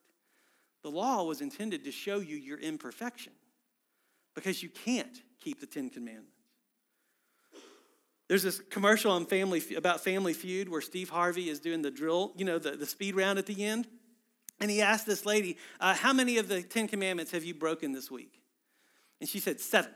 The 0.84 0.92
law 0.92 1.24
was 1.24 1.42
intended 1.42 1.84
to 1.84 1.92
show 1.92 2.20
you 2.20 2.36
your 2.36 2.60
imperfection 2.60 3.34
because 4.36 4.62
you 4.62 4.70
can't 4.70 5.22
keep 5.40 5.60
the 5.60 5.66
Ten 5.66 5.90
Commandments. 5.90 6.32
There's 8.28 8.44
this 8.44 8.60
commercial 8.70 9.12
on 9.12 9.26
family 9.26 9.62
about 9.76 10.04
Family 10.04 10.34
Feud 10.34 10.70
where 10.70 10.82
Steve 10.82 11.10
Harvey 11.10 11.50
is 11.50 11.60
doing 11.60 11.82
the 11.82 11.92
drill, 11.92 12.34
you 12.36 12.46
know, 12.46 12.60
the, 12.60 12.72
the 12.72 12.86
speed 12.86 13.16
round 13.16 13.40
at 13.40 13.46
the 13.46 13.64
end. 13.64 13.88
And 14.60 14.70
he 14.70 14.82
asked 14.82 15.06
this 15.06 15.26
lady, 15.26 15.58
uh, 15.80 15.94
How 15.94 16.14
many 16.14 16.38
of 16.38 16.48
the 16.48 16.62
Ten 16.62 16.88
Commandments 16.88 17.32
have 17.32 17.44
you 17.44 17.54
broken 17.54 17.94
this 17.94 18.12
week? 18.12 18.42
And 19.20 19.30
she 19.30 19.40
said, 19.40 19.60
Seven. 19.60 19.92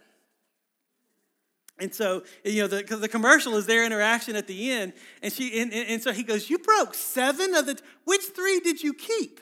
And 1.81 1.93
so, 1.93 2.21
you 2.45 2.61
know, 2.61 2.67
the, 2.67 2.95
the 2.95 3.07
commercial 3.07 3.55
is 3.57 3.65
their 3.65 3.83
interaction 3.83 4.35
at 4.35 4.45
the 4.45 4.71
end. 4.71 4.93
And, 5.23 5.33
she, 5.33 5.59
and, 5.59 5.73
and 5.73 5.99
so 5.99 6.13
he 6.13 6.21
goes, 6.21 6.47
You 6.47 6.59
broke 6.59 6.93
seven 6.93 7.55
of 7.55 7.65
the, 7.65 7.73
t- 7.73 7.83
which 8.05 8.21
three 8.21 8.59
did 8.59 8.83
you 8.83 8.93
keep? 8.93 9.39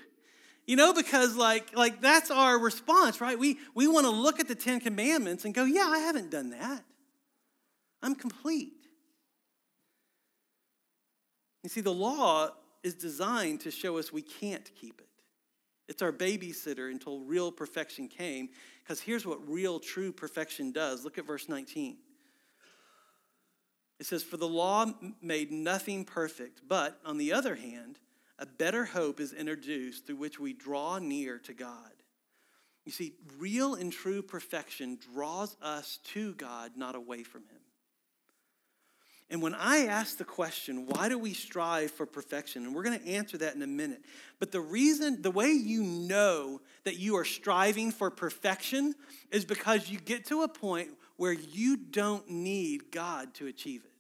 You 0.66 0.78
know, 0.78 0.94
because 0.94 1.36
like, 1.36 1.76
like 1.76 2.00
that's 2.00 2.32
our 2.32 2.58
response, 2.58 3.20
right? 3.20 3.38
We, 3.38 3.58
we 3.76 3.90
want 3.90 4.06
to 4.06 4.10
look 4.10 4.40
at 4.40 4.48
the 4.48 4.56
Ten 4.56 4.80
Commandments 4.80 5.44
and 5.44 5.54
go, 5.54 5.66
Yeah, 5.66 5.86
I 5.86 6.00
haven't 6.00 6.32
done 6.32 6.52
that. 6.52 6.86
I'm 8.02 8.16
complete. 8.16 8.72
You 11.64 11.70
see, 11.70 11.82
the 11.82 11.94
law 11.94 12.52
is 12.84 12.94
designed 12.94 13.60
to 13.62 13.72
show 13.72 13.98
us 13.98 14.14
we 14.14 14.22
can't 14.22 14.72
keep 14.80 15.02
it. 15.02 15.10
It's 15.90 16.02
our 16.02 16.14
babysitter 16.14 16.90
until 16.90 17.20
real 17.20 17.52
perfection 17.52 18.08
came. 18.08 18.48
Because 18.82 19.02
here's 19.02 19.26
what 19.26 19.46
real, 19.46 19.82
true 19.82 20.14
perfection 20.14 20.72
does. 20.72 21.04
Look 21.04 21.18
at 21.18 21.28
verse 21.28 21.50
19. 21.50 21.98
It 24.00 24.06
says, 24.06 24.24
For 24.24 24.38
the 24.38 24.48
law 24.48 24.86
made 25.22 25.52
nothing 25.52 26.06
perfect, 26.06 26.62
but 26.68 27.00
on 27.06 27.18
the 27.18 27.34
other 27.34 27.56
hand, 27.56 28.00
a 28.38 28.46
better 28.46 28.86
hope 28.86 29.20
is 29.20 29.34
introduced 29.34 30.06
through 30.06 30.16
which 30.16 30.40
we 30.40 30.54
draw 30.54 30.98
near 31.00 31.40
to 31.40 31.54
God. 31.54 31.92
You 32.86 32.92
see, 32.92 33.14
real 33.38 33.76
and 33.76 33.92
true 33.92 34.22
perfection 34.22 34.98
draws 35.14 35.56
us 35.62 36.00
to 36.14 36.34
God, 36.36 36.72
not 36.76 36.96
away 36.96 37.24
from 37.24 37.42
Him. 37.42 37.60
And 39.32 39.44
when 39.44 39.54
I 39.54 39.86
ask 39.86 40.18
the 40.18 40.24
question, 40.24 40.88
why 40.88 41.08
do 41.08 41.20
we 41.20 41.34
strive 41.34 41.92
for 41.92 42.08
perfection? 42.08 42.66
And 42.66 42.74
we're 42.74 42.82
going 42.82 43.00
to 43.00 43.08
answer 43.08 43.38
that 43.38 43.54
in 43.54 43.62
a 43.62 43.68
minute. 43.68 44.02
But 44.40 44.52
the 44.52 44.62
reason, 44.62 45.22
the 45.22 45.30
way 45.30 45.52
you 45.52 45.84
know 45.84 46.62
that 46.84 46.98
you 46.98 47.16
are 47.18 47.26
striving 47.26 47.92
for 47.92 48.10
perfection 48.10 48.96
is 49.30 49.46
because 49.46 49.88
you 49.90 50.00
get 50.00 50.26
to 50.28 50.42
a 50.42 50.48
point 50.48 50.90
where 51.20 51.34
you 51.34 51.76
don't 51.76 52.30
need 52.30 52.94
God 52.94 53.34
to 53.34 53.48
achieve 53.48 53.84
it. 53.84 53.92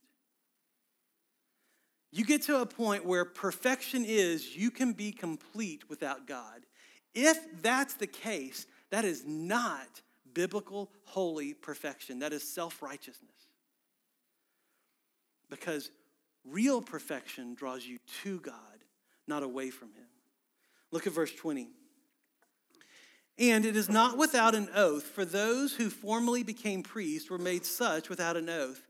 You 2.13 2.23
get 2.23 2.43
to 2.43 2.62
a 2.62 2.65
point 2.65 3.05
where 3.05 3.25
perfection 3.25 4.05
is 4.08 4.55
you 4.55 4.71
can 4.71 4.93
be 4.93 5.12
complete 5.12 5.89
without 5.89 6.27
God. 6.27 6.62
If 7.13 7.38
that's 7.62 7.95
the 7.95 8.08
case, 8.08 8.67
that 8.89 9.03
is 9.03 9.25
not 9.25 9.99
biblical, 10.34 10.89
holy 11.03 11.53
perfection. 11.53 12.19
That 12.19 12.32
is 12.32 12.41
self 12.41 12.82
righteousness. 12.82 13.36
Because 15.49 15.91
real 16.45 16.82
perfection 16.82 17.53
draws 17.53 17.86
you 17.86 17.97
to 18.23 18.39
God, 18.39 18.55
not 19.27 19.43
away 19.43 19.71
from 19.71 19.89
Him. 19.89 20.08
Look 20.91 21.05
at 21.05 21.12
verse 21.12 21.34
20. 21.34 21.67
And 23.39 23.65
it 23.65 23.78
is 23.78 23.88
not 23.88 24.17
without 24.17 24.54
an 24.54 24.67
oath, 24.75 25.04
for 25.04 25.23
those 25.23 25.73
who 25.73 25.89
formerly 25.89 26.43
became 26.43 26.84
priests 26.84 27.30
were 27.30 27.38
made 27.38 27.65
such 27.65 28.10
without 28.10 28.36
an 28.36 28.49
oath. 28.49 28.86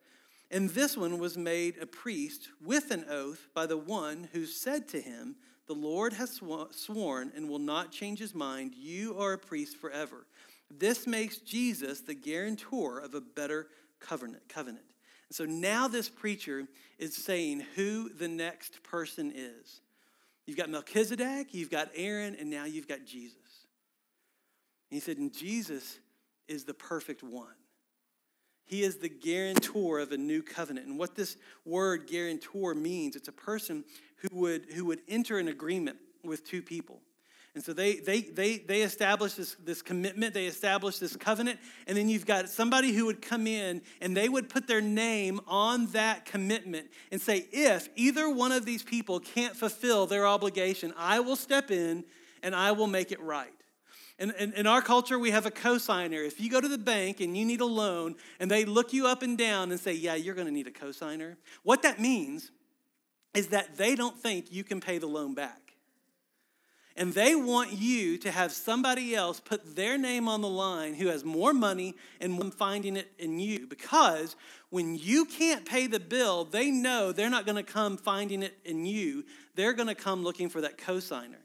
And 0.49 0.71
this 0.71 0.97
one 0.97 1.19
was 1.19 1.37
made 1.37 1.75
a 1.79 1.85
priest 1.85 2.49
with 2.59 2.89
an 2.89 3.05
oath 3.07 3.47
by 3.53 3.67
the 3.67 3.77
one 3.77 4.27
who 4.33 4.47
said 4.47 4.87
to 4.89 4.99
him, 4.99 5.35
The 5.67 5.75
Lord 5.75 6.13
has 6.13 6.41
sworn 6.71 7.31
and 7.35 7.47
will 7.47 7.59
not 7.59 7.91
change 7.91 8.17
his 8.17 8.33
mind. 8.33 8.73
You 8.73 9.19
are 9.19 9.33
a 9.33 9.37
priest 9.37 9.77
forever. 9.77 10.25
This 10.71 11.05
makes 11.05 11.37
Jesus 11.37 12.01
the 12.01 12.15
guarantor 12.15 12.99
of 12.99 13.13
a 13.13 13.21
better 13.21 13.67
covenant. 13.99 14.49
covenant. 14.49 14.85
And 15.29 15.35
so 15.35 15.45
now 15.45 15.87
this 15.87 16.09
preacher 16.09 16.67
is 16.97 17.15
saying 17.15 17.63
who 17.75 18.09
the 18.09 18.27
next 18.27 18.81
person 18.81 19.31
is. 19.35 19.81
You've 20.47 20.57
got 20.57 20.71
Melchizedek, 20.71 21.53
you've 21.53 21.69
got 21.69 21.89
Aaron, 21.95 22.35
and 22.39 22.49
now 22.49 22.65
you've 22.65 22.87
got 22.87 23.05
Jesus. 23.05 23.37
He 24.89 24.99
said, 24.99 25.17
and 25.17 25.33
Jesus 25.33 25.99
is 26.47 26.63
the 26.63 26.73
perfect 26.73 27.23
one. 27.23 27.47
He 28.65 28.83
is 28.83 28.97
the 28.97 29.09
guarantor 29.09 29.99
of 29.99 30.11
a 30.11 30.17
new 30.17 30.43
covenant. 30.43 30.87
And 30.87 30.99
what 30.99 31.15
this 31.15 31.37
word 31.65 32.07
guarantor 32.07 32.75
means, 32.75 33.15
it's 33.15 33.27
a 33.27 33.33
person 33.33 33.83
who 34.17 34.27
would, 34.37 34.65
who 34.73 34.85
would 34.85 34.99
enter 35.07 35.39
an 35.39 35.47
agreement 35.47 35.97
with 36.23 36.45
two 36.45 36.61
people. 36.61 37.01
And 37.55 37.63
so 37.63 37.73
they, 37.73 37.95
they, 37.95 38.21
they, 38.21 38.57
they 38.59 38.81
establish 38.83 39.33
this, 39.33 39.55
this 39.55 39.81
commitment, 39.81 40.35
they 40.35 40.45
establish 40.45 40.99
this 40.99 41.15
covenant, 41.15 41.59
and 41.87 41.97
then 41.97 42.07
you've 42.07 42.27
got 42.27 42.47
somebody 42.47 42.93
who 42.93 43.07
would 43.07 43.23
come 43.23 43.47
in 43.47 43.81
and 44.01 44.15
they 44.15 44.29
would 44.29 44.49
put 44.49 44.67
their 44.67 44.81
name 44.81 45.41
on 45.47 45.87
that 45.87 46.25
commitment 46.25 46.91
and 47.11 47.19
say, 47.19 47.47
if 47.51 47.89
either 47.95 48.29
one 48.29 48.51
of 48.51 48.65
these 48.65 48.83
people 48.83 49.19
can't 49.19 49.55
fulfill 49.55 50.05
their 50.05 50.27
obligation, 50.27 50.93
I 50.95 51.21
will 51.21 51.35
step 51.35 51.71
in 51.71 52.03
and 52.43 52.53
I 52.53 52.71
will 52.71 52.87
make 52.87 53.11
it 53.11 53.19
right. 53.19 53.51
In, 54.19 54.31
in, 54.31 54.51
in, 54.53 54.67
our 54.67 54.81
culture, 54.81 55.17
we 55.17 55.31
have 55.31 55.45
a 55.45 55.51
cosigner. 55.51 56.27
If 56.27 56.41
you 56.41 56.49
go 56.49 56.59
to 56.59 56.67
the 56.67 56.77
bank 56.77 57.21
and 57.21 57.37
you 57.37 57.45
need 57.45 57.61
a 57.61 57.65
loan 57.65 58.15
and 58.39 58.51
they 58.51 58.65
look 58.65 58.91
you 58.91 59.07
up 59.07 59.23
and 59.23 59.37
down 59.37 59.71
and 59.71 59.79
say, 59.79 59.93
Yeah, 59.93 60.15
you're 60.15 60.35
going 60.35 60.47
to 60.47 60.53
need 60.53 60.67
a 60.67 60.71
cosigner, 60.71 61.37
what 61.63 61.83
that 61.83 61.99
means 61.99 62.51
is 63.33 63.47
that 63.47 63.77
they 63.77 63.95
don't 63.95 64.17
think 64.17 64.51
you 64.51 64.65
can 64.65 64.81
pay 64.81 64.97
the 64.97 65.07
loan 65.07 65.33
back. 65.33 65.69
And 66.97 67.13
they 67.13 67.33
want 67.33 67.71
you 67.71 68.17
to 68.17 68.31
have 68.31 68.51
somebody 68.51 69.15
else 69.15 69.39
put 69.39 69.77
their 69.77 69.97
name 69.97 70.27
on 70.27 70.41
the 70.41 70.49
line 70.49 70.95
who 70.95 71.07
has 71.07 71.23
more 71.23 71.53
money 71.53 71.95
and 72.19 72.53
finding 72.53 72.97
it 72.97 73.09
in 73.17 73.39
you. 73.39 73.67
Because 73.67 74.35
when 74.69 74.97
you 74.97 75.23
can't 75.23 75.65
pay 75.65 75.87
the 75.87 76.01
bill, 76.01 76.43
they 76.43 76.71
know 76.71 77.13
they're 77.13 77.29
not 77.29 77.45
going 77.45 77.55
to 77.55 77.63
come 77.63 77.95
finding 77.95 78.43
it 78.43 78.57
in 78.65 78.85
you. 78.85 79.23
They're 79.55 79.71
going 79.71 79.87
to 79.87 79.95
come 79.95 80.25
looking 80.25 80.49
for 80.49 80.59
that 80.59 80.77
cosigner. 80.77 81.39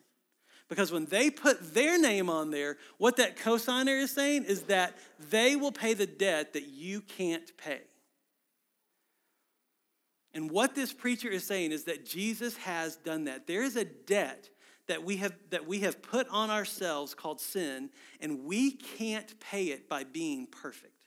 Because 0.69 0.91
when 0.91 1.05
they 1.07 1.31
put 1.31 1.75
their 1.75 1.99
name 1.99 2.31
on 2.31 2.51
there, 2.51 2.79
what 2.99 3.17
that 3.17 3.37
cosigner 3.37 4.03
is 4.03 4.11
saying 4.11 4.45
is 4.45 4.63
that 4.63 4.97
they 5.31 5.57
will 5.57 5.73
pay 5.73 5.95
the 5.95 6.07
debt 6.07 6.55
that 6.55 6.67
you 6.69 7.01
can't 7.01 7.57
pay. 7.57 7.83
And 10.33 10.51
what 10.51 10.75
this 10.75 10.93
preacher 10.93 11.29
is 11.29 11.47
saying 11.47 11.73
is 11.73 11.85
that 11.85 12.05
Jesus 12.05 12.57
has 12.57 12.97
done 12.97 13.25
that. 13.25 13.47
There 13.47 13.63
is 13.63 13.77
a 13.77 13.85
debt 13.85 14.49
that 14.87 15.03
we 15.03 15.17
have 15.19 15.35
that 15.51 15.67
we 15.67 15.81
have 15.81 16.03
put 16.03 16.29
on 16.29 16.51
ourselves 16.51 17.15
called 17.15 17.41
sin 17.41 17.91
and 18.21 18.45
we 18.45 18.73
can't 18.73 19.39
pay 19.41 19.67
it 19.67 19.89
by 19.89 20.05
being 20.05 20.47
perfect 20.47 21.07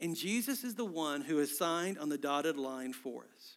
and 0.00 0.16
jesus 0.16 0.64
is 0.64 0.74
the 0.74 0.84
one 0.84 1.22
who 1.22 1.38
has 1.38 1.56
signed 1.56 1.98
on 1.98 2.08
the 2.08 2.18
dotted 2.18 2.56
line 2.56 2.92
for 2.92 3.24
us 3.34 3.56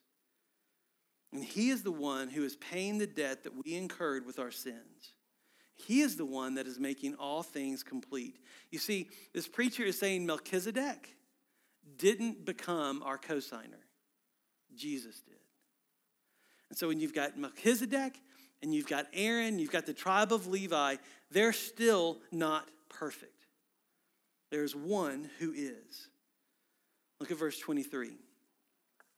and 1.34 1.44
he 1.44 1.70
is 1.70 1.84
the 1.84 1.92
one 1.92 2.30
who 2.30 2.44
is 2.44 2.56
paying 2.58 2.98
the 2.98 3.08
debt 3.08 3.44
that 3.44 3.54
we 3.66 3.76
incurred 3.76 4.26
with 4.26 4.40
our 4.40 4.52
sins 4.52 5.14
he 5.76 6.02
is 6.02 6.16
the 6.16 6.26
one 6.26 6.56
that 6.56 6.68
is 6.68 6.80
making 6.80 7.16
all 7.16 7.44
things 7.44 7.84
complete 7.84 8.38
you 8.72 8.80
see 8.80 9.08
this 9.34 9.48
preacher 9.48 9.84
is 9.84 9.98
saying 9.98 10.26
melchizedek 10.26 11.16
didn't 11.98 12.46
become 12.46 13.02
our 13.04 13.18
cosigner 13.18 13.84
jesus 14.76 15.22
did 15.22 15.36
and 16.70 16.78
so 16.78 16.88
when 16.88 17.00
you've 17.00 17.16
got 17.16 17.38
melchizedek 17.38 18.20
and 18.64 18.74
you've 18.74 18.88
got 18.88 19.06
Aaron, 19.14 19.60
you've 19.60 19.72
got 19.72 19.86
the 19.86 19.94
tribe 19.94 20.32
of 20.32 20.48
Levi, 20.48 20.96
they're 21.30 21.54
still 21.54 22.20
not 22.32 22.68
perfect. 22.90 23.46
There's 24.50 24.74
one 24.76 25.30
who 25.40 25.52
is. 25.52 26.08
Look 27.20 27.30
at 27.30 27.38
verse 27.38 27.60
23. 27.60 28.12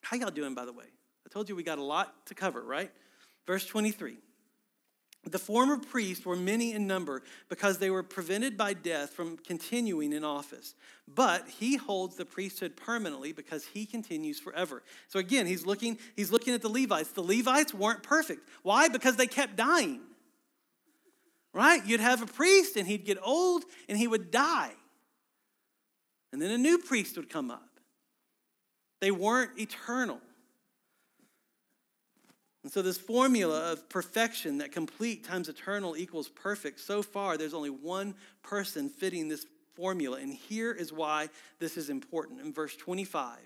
How 0.01 0.17
y'all 0.17 0.31
doing, 0.31 0.55
by 0.55 0.65
the 0.65 0.73
way? 0.73 0.85
Told 1.35 1.49
you 1.49 1.55
we 1.57 1.63
got 1.63 1.79
a 1.79 1.83
lot 1.83 2.25
to 2.27 2.33
cover, 2.33 2.61
right? 2.61 2.89
Verse 3.45 3.65
23. 3.65 4.15
The 5.25 5.37
former 5.37 5.77
priests 5.77 6.25
were 6.25 6.37
many 6.37 6.71
in 6.71 6.87
number 6.87 7.23
because 7.49 7.77
they 7.77 7.89
were 7.89 8.03
prevented 8.03 8.55
by 8.55 8.71
death 8.71 9.09
from 9.09 9.35
continuing 9.35 10.13
in 10.13 10.23
office. 10.23 10.75
But 11.13 11.45
he 11.49 11.75
holds 11.75 12.15
the 12.15 12.23
priesthood 12.23 12.77
permanently 12.77 13.33
because 13.33 13.65
he 13.65 13.85
continues 13.85 14.39
forever. 14.39 14.81
So 15.09 15.19
again, 15.19 15.45
he's 15.45 15.65
looking, 15.65 15.99
he's 16.15 16.31
looking 16.31 16.53
at 16.53 16.61
the 16.61 16.69
Levites. 16.69 17.11
The 17.11 17.21
Levites 17.21 17.73
weren't 17.73 18.01
perfect. 18.01 18.47
Why? 18.63 18.87
Because 18.87 19.17
they 19.17 19.27
kept 19.27 19.57
dying. 19.57 19.99
Right? 21.51 21.85
You'd 21.85 21.99
have 21.99 22.21
a 22.21 22.27
priest 22.27 22.77
and 22.77 22.87
he'd 22.87 23.03
get 23.03 23.17
old 23.21 23.65
and 23.89 23.97
he 23.97 24.07
would 24.07 24.31
die. 24.31 24.71
And 26.31 26.41
then 26.41 26.51
a 26.51 26.57
new 26.57 26.77
priest 26.77 27.17
would 27.17 27.29
come 27.29 27.51
up. 27.51 27.67
They 29.01 29.11
weren't 29.11 29.59
eternal. 29.59 30.21
And 32.65 32.73
so, 32.73 32.81
this 32.81 32.97
formula 32.97 33.73
of 33.73 33.87
perfection 33.89 34.57
that 34.57 34.71
complete 34.71 35.23
times 35.23 35.49
eternal 35.49 35.95
equals 35.95 36.29
perfect, 36.29 36.79
so 36.79 37.03
far, 37.03 37.37
there's 37.37 37.53
only 37.53 37.69
one 37.69 38.15
person 38.41 38.89
fitting 38.89 39.27
this 39.27 39.45
formula. 39.75 40.17
And 40.17 40.33
here 40.33 40.71
is 40.71 40.91
why 40.91 41.29
this 41.59 41.77
is 41.77 41.91
important. 41.91 42.41
In 42.41 42.51
verse 42.51 42.75
25, 42.75 43.37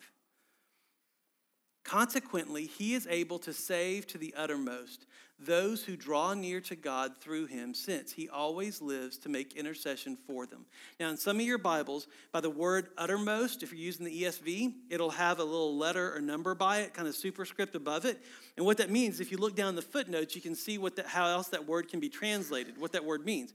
consequently, 1.89 2.65
he 2.65 2.93
is 2.93 3.07
able 3.07 3.39
to 3.39 3.51
save 3.51 4.05
to 4.07 4.17
the 4.19 4.33
uttermost 4.37 5.07
those 5.39 5.83
who 5.83 5.95
draw 5.95 6.33
near 6.33 6.59
to 6.59 6.75
God 6.75 7.17
through 7.17 7.45
him, 7.45 7.73
since 7.73 8.11
he 8.11 8.27
always 8.27 8.81
lives 8.81 9.17
to 9.19 9.29
make 9.29 9.55
intercession 9.55 10.17
for 10.27 10.45
them. 10.45 10.65
Now, 10.99 11.09
in 11.09 11.17
some 11.17 11.37
of 11.37 11.45
your 11.45 11.57
Bibles, 11.57 12.07
by 12.33 12.41
the 12.41 12.49
word 12.49 12.89
uttermost, 12.97 13.63
if 13.63 13.71
you're 13.71 13.79
using 13.79 14.05
the 14.05 14.23
ESV, 14.23 14.73
it'll 14.89 15.11
have 15.11 15.39
a 15.39 15.43
little 15.43 15.77
letter 15.77 16.13
or 16.13 16.19
number 16.19 16.53
by 16.55 16.79
it, 16.79 16.93
kind 16.93 17.07
of 17.07 17.15
superscript 17.15 17.73
above 17.73 18.05
it. 18.05 18.21
And 18.57 18.65
what 18.65 18.77
that 18.77 18.89
means, 18.89 19.19
if 19.19 19.31
you 19.31 19.37
look 19.37 19.55
down 19.55 19.75
the 19.75 19.81
footnotes, 19.81 20.35
you 20.35 20.41
can 20.41 20.55
see 20.55 20.77
what 20.77 20.97
the, 20.97 21.07
how 21.07 21.27
else 21.27 21.47
that 21.47 21.65
word 21.65 21.89
can 21.89 22.01
be 22.01 22.09
translated, 22.09 22.77
what 22.77 22.91
that 22.91 23.05
word 23.05 23.25
means. 23.25 23.53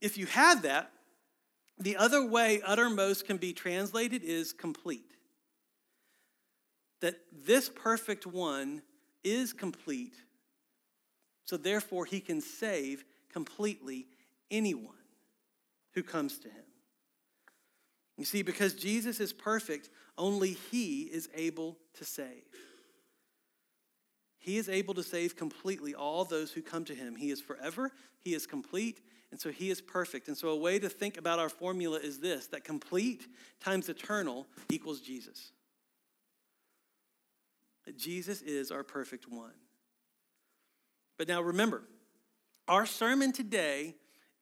If 0.00 0.16
you 0.16 0.26
have 0.26 0.62
that, 0.62 0.92
the 1.78 1.96
other 1.96 2.24
way 2.24 2.62
uttermost 2.64 3.26
can 3.26 3.36
be 3.36 3.52
translated 3.52 4.22
is 4.22 4.52
complete. 4.52 5.13
That 7.04 7.20
this 7.30 7.68
perfect 7.68 8.26
one 8.26 8.82
is 9.22 9.52
complete 9.52 10.14
so 11.44 11.56
therefore, 11.56 12.06
he 12.06 12.20
can 12.20 12.40
save 12.40 13.04
completely 13.30 14.06
anyone 14.50 14.94
who 15.92 16.02
comes 16.02 16.38
to 16.38 16.48
him. 16.48 16.64
You 18.16 18.24
see, 18.24 18.42
because 18.42 18.74
Jesus 18.74 19.20
is 19.20 19.32
perfect, 19.32 19.90
only 20.16 20.52
he 20.70 21.02
is 21.02 21.28
able 21.34 21.76
to 21.94 22.04
save. 22.04 22.44
He 24.38 24.58
is 24.58 24.68
able 24.68 24.94
to 24.94 25.02
save 25.02 25.36
completely 25.36 25.94
all 25.94 26.24
those 26.24 26.52
who 26.52 26.62
come 26.62 26.84
to 26.84 26.94
him. 26.94 27.16
He 27.16 27.30
is 27.30 27.40
forever, 27.40 27.90
he 28.20 28.34
is 28.34 28.46
complete, 28.46 29.00
and 29.30 29.40
so 29.40 29.50
he 29.50 29.70
is 29.70 29.80
perfect. 29.80 30.28
And 30.28 30.36
so, 30.36 30.48
a 30.48 30.56
way 30.56 30.78
to 30.78 30.88
think 30.88 31.16
about 31.16 31.38
our 31.38 31.48
formula 31.48 31.98
is 31.98 32.20
this 32.20 32.46
that 32.48 32.62
complete 32.62 33.26
times 33.58 33.88
eternal 33.88 34.46
equals 34.70 35.00
Jesus. 35.00 35.52
Jesus 37.96 38.42
is 38.42 38.70
our 38.70 38.82
perfect 38.82 39.30
one. 39.30 39.52
But 41.18 41.28
now 41.28 41.42
remember, 41.42 41.82
our 42.66 42.86
sermon 42.86 43.32
today 43.32 43.94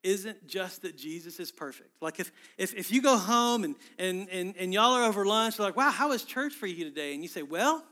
isn't 0.02 0.46
just 0.46 0.82
that 0.82 0.96
Jesus 0.96 1.38
is 1.38 1.52
perfect. 1.52 1.90
Like 2.00 2.18
if, 2.18 2.32
if, 2.58 2.74
if 2.74 2.90
you 2.90 3.02
go 3.02 3.16
home 3.16 3.64
and, 3.64 3.76
and, 3.98 4.28
and, 4.30 4.54
and 4.56 4.74
y'all 4.74 4.92
are 4.92 5.04
over 5.04 5.24
lunch, 5.24 5.58
you're 5.58 5.66
like, 5.66 5.76
wow, 5.76 5.90
how 5.90 6.08
was 6.08 6.24
church 6.24 6.54
for 6.54 6.66
you 6.66 6.84
today? 6.84 7.14
And 7.14 7.22
you 7.22 7.28
say, 7.28 7.42
well, 7.42 7.84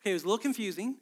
okay, 0.00 0.10
it 0.10 0.14
was 0.14 0.24
a 0.24 0.26
little 0.26 0.38
confusing. 0.38 0.96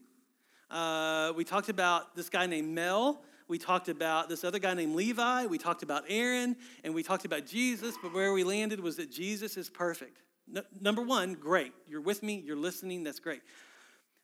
Uh, 0.71 1.33
we 1.37 1.45
talked 1.45 1.69
about 1.69 2.17
this 2.17 2.29
guy 2.29 2.47
named 2.47 2.69
Mel. 2.69 3.23
We 3.49 3.59
talked 3.59 3.89
about 3.89 4.29
this 4.29 4.45
other 4.45 4.59
guy 4.59 4.75
named 4.75 4.95
Levi. 4.95 5.47
We 5.47 5.59
talked 5.59 5.83
about 5.83 6.05
Aaron. 6.09 6.57
And 6.85 6.95
we 6.95 7.03
talked 7.03 7.25
about 7.25 7.47
Jesus. 7.47 7.95
But 8.03 8.15
where 8.15 8.33
we 8.33 8.45
landed 8.45 8.81
was 8.81 8.97
that 8.97 9.11
Jesus 9.11 9.57
is 9.57 9.69
perfect. 9.69 10.19
No, 10.47 10.63
number 10.81 11.03
one, 11.03 11.35
great. 11.35 11.73
You're 11.87 12.01
with 12.01 12.23
me. 12.23 12.43
You're 12.45 12.57
listening. 12.57 13.05
That's 13.05 13.21
great. 13.21 13.43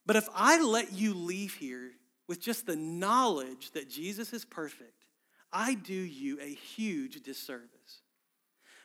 But 0.09 0.17
if 0.17 0.27
I 0.35 0.59
let 0.63 0.95
you 0.95 1.13
leave 1.13 1.53
here 1.53 1.91
with 2.29 2.41
just 2.41 2.65
the 2.65 2.77
knowledge 2.77 3.73
that 3.73 3.91
Jesus 3.91 4.33
is 4.33 4.43
perfect, 4.43 5.05
I 5.53 5.75
do 5.75 5.93
you 5.93 6.41
a 6.41 6.49
huge 6.49 7.23
disservice. 7.23 7.69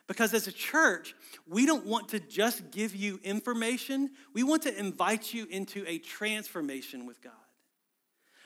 Because 0.06 0.34
as 0.34 0.48
a 0.48 0.52
church, 0.52 1.16
we 1.48 1.66
don't 1.66 1.86
want 1.86 2.10
to 2.10 2.20
just 2.20 2.72
give 2.72 2.94
you 2.94 3.22
information, 3.24 4.12
we 4.34 4.44
want 4.44 4.64
to 4.64 4.78
invite 4.78 5.34
you 5.34 5.48
into 5.50 5.86
a 5.88 5.98
transformation 5.98 7.06
with 7.06 7.22
God. 7.22 7.32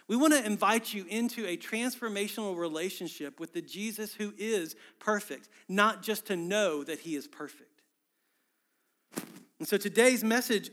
We 0.08 0.16
want 0.16 0.34
to 0.34 0.46
invite 0.46 0.94
you 0.94 1.04
into 1.10 1.48
a 1.48 1.58
transformational 1.58 2.56
relationship 2.56 3.40
with 3.40 3.54
the 3.54 3.62
Jesus 3.63 4.13
who 4.13 4.36
is 4.38 4.76
perfect, 5.00 5.50
not 5.68 6.04
just 6.04 6.28
to 6.28 6.36
know 6.36 6.84
that 6.84 7.00
he 7.00 7.16
is 7.16 7.28
perfect. 7.28 7.82
And 9.58 9.68
so 9.68 9.78
today's 9.78 10.24
message, 10.24 10.70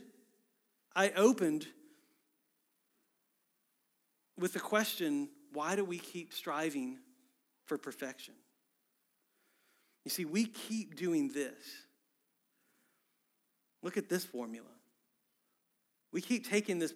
I 0.95 1.09
opened 1.09 1.65
with 4.37 4.53
the 4.53 4.59
question 4.59 5.29
why 5.53 5.75
do 5.75 5.85
we 5.85 5.97
keep 5.97 6.33
striving 6.33 6.97
for 7.65 7.77
perfection? 7.77 8.33
You 10.03 10.11
see, 10.11 10.25
we 10.25 10.45
keep 10.45 10.95
doing 10.95 11.29
this. 11.29 11.53
Look 13.81 13.97
at 13.97 14.09
this 14.09 14.25
formula. 14.25 14.67
We 16.11 16.21
keep 16.21 16.47
taking 16.47 16.79
this 16.79 16.93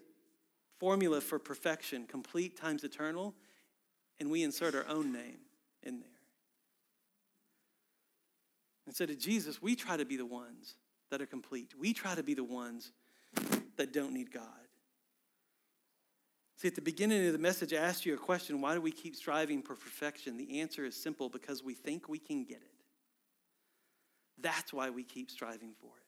formula 0.79 1.21
for 1.21 1.39
perfection, 1.39 2.05
complete 2.05 2.57
times 2.57 2.83
eternal, 2.83 3.33
and 4.19 4.29
we 4.29 4.43
insert 4.43 4.75
our 4.75 4.87
own 4.87 5.11
name 5.11 5.39
in 5.83 5.99
there. 5.99 6.09
Instead 8.87 9.09
of 9.09 9.19
Jesus, 9.19 9.61
we 9.61 9.75
try 9.75 9.97
to 9.97 10.05
be 10.05 10.17
the 10.17 10.25
ones 10.25 10.75
that 11.11 11.21
are 11.21 11.25
complete. 11.25 11.73
We 11.79 11.93
try 11.93 12.15
to 12.15 12.23
be 12.23 12.33
the 12.33 12.43
ones 12.43 12.91
that 13.77 13.93
don't 13.93 14.13
need 14.13 14.31
God. 14.31 14.43
See, 16.59 16.67
at 16.67 16.75
the 16.75 16.81
beginning 16.81 17.25
of 17.25 17.31
the 17.31 17.39
message, 17.39 17.73
I 17.73 17.77
asked 17.77 18.05
you 18.05 18.13
a 18.13 18.17
question 18.17 18.59
why 18.59 18.73
do 18.73 18.81
we 18.81 18.91
keep 18.91 19.15
striving 19.15 19.61
for 19.61 19.75
perfection? 19.75 20.35
The 20.35 20.59
answer 20.59 20.83
is 20.83 20.93
simple 20.93 21.29
because 21.29 21.63
we 21.63 21.73
think 21.73 22.09
we 22.09 22.19
can 22.19 22.43
get 22.43 22.57
it. 22.57 22.73
That's 24.41 24.73
why 24.73 24.89
we 24.89 25.05
keep 25.05 25.31
striving 25.31 25.71
for 25.79 25.87
it. 25.87 26.03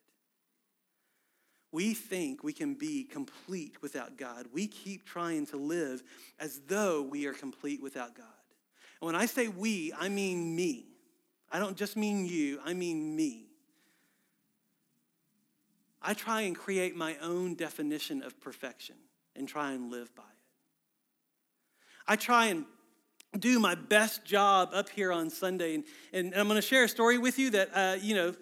We 1.71 1.93
think 1.93 2.43
we 2.43 2.51
can 2.51 2.73
be 2.73 3.05
complete 3.05 3.81
without 3.81 4.17
God. 4.17 4.47
We 4.51 4.67
keep 4.67 5.05
trying 5.05 5.45
to 5.47 5.57
live 5.57 6.03
as 6.37 6.59
though 6.67 7.01
we 7.01 7.27
are 7.27 7.33
complete 7.33 7.81
without 7.81 8.13
God. 8.13 8.25
And 8.99 9.05
when 9.05 9.15
I 9.15 9.27
say 9.27 9.47
we, 9.47 9.93
I 9.97 10.09
mean 10.09 10.53
me. 10.53 10.87
I 11.49 11.59
don't 11.59 11.77
just 11.77 11.95
mean 11.95 12.25
you, 12.25 12.59
I 12.65 12.73
mean 12.73 13.15
me. 13.15 13.45
I 16.01 16.13
try 16.13 16.41
and 16.41 16.57
create 16.57 16.93
my 16.93 17.15
own 17.21 17.55
definition 17.55 18.21
of 18.21 18.37
perfection 18.41 18.97
and 19.33 19.47
try 19.47 19.71
and 19.71 19.89
live 19.89 20.13
by 20.13 20.23
it. 20.23 20.30
I 22.11 22.17
try 22.17 22.47
and 22.47 22.65
do 23.39 23.57
my 23.57 23.73
best 23.73 24.25
job 24.25 24.71
up 24.73 24.89
here 24.89 25.13
on 25.13 25.29
Sunday. 25.29 25.75
And, 25.75 25.85
and 26.11 26.35
I'm 26.35 26.49
going 26.49 26.57
to 26.57 26.61
share 26.61 26.83
a 26.83 26.89
story 26.89 27.17
with 27.17 27.39
you 27.39 27.51
that, 27.51 27.69
uh, 27.73 27.95
you 28.01 28.15
know, 28.15 28.35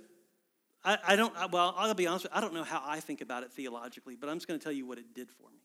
I, 0.83 0.97
I 1.09 1.15
don't, 1.15 1.31
well, 1.51 1.75
I'll 1.77 1.93
be 1.93 2.07
honest, 2.07 2.23
you, 2.23 2.31
I 2.33 2.41
don't 2.41 2.55
know 2.55 2.63
how 2.63 2.81
I 2.83 2.99
think 2.99 3.21
about 3.21 3.43
it 3.43 3.51
theologically, 3.51 4.15
but 4.15 4.27
I'm 4.27 4.37
just 4.37 4.47
going 4.47 4.59
to 4.59 4.63
tell 4.63 4.73
you 4.73 4.87
what 4.87 4.97
it 4.97 5.13
did 5.13 5.29
for 5.29 5.51
me. 5.51 5.59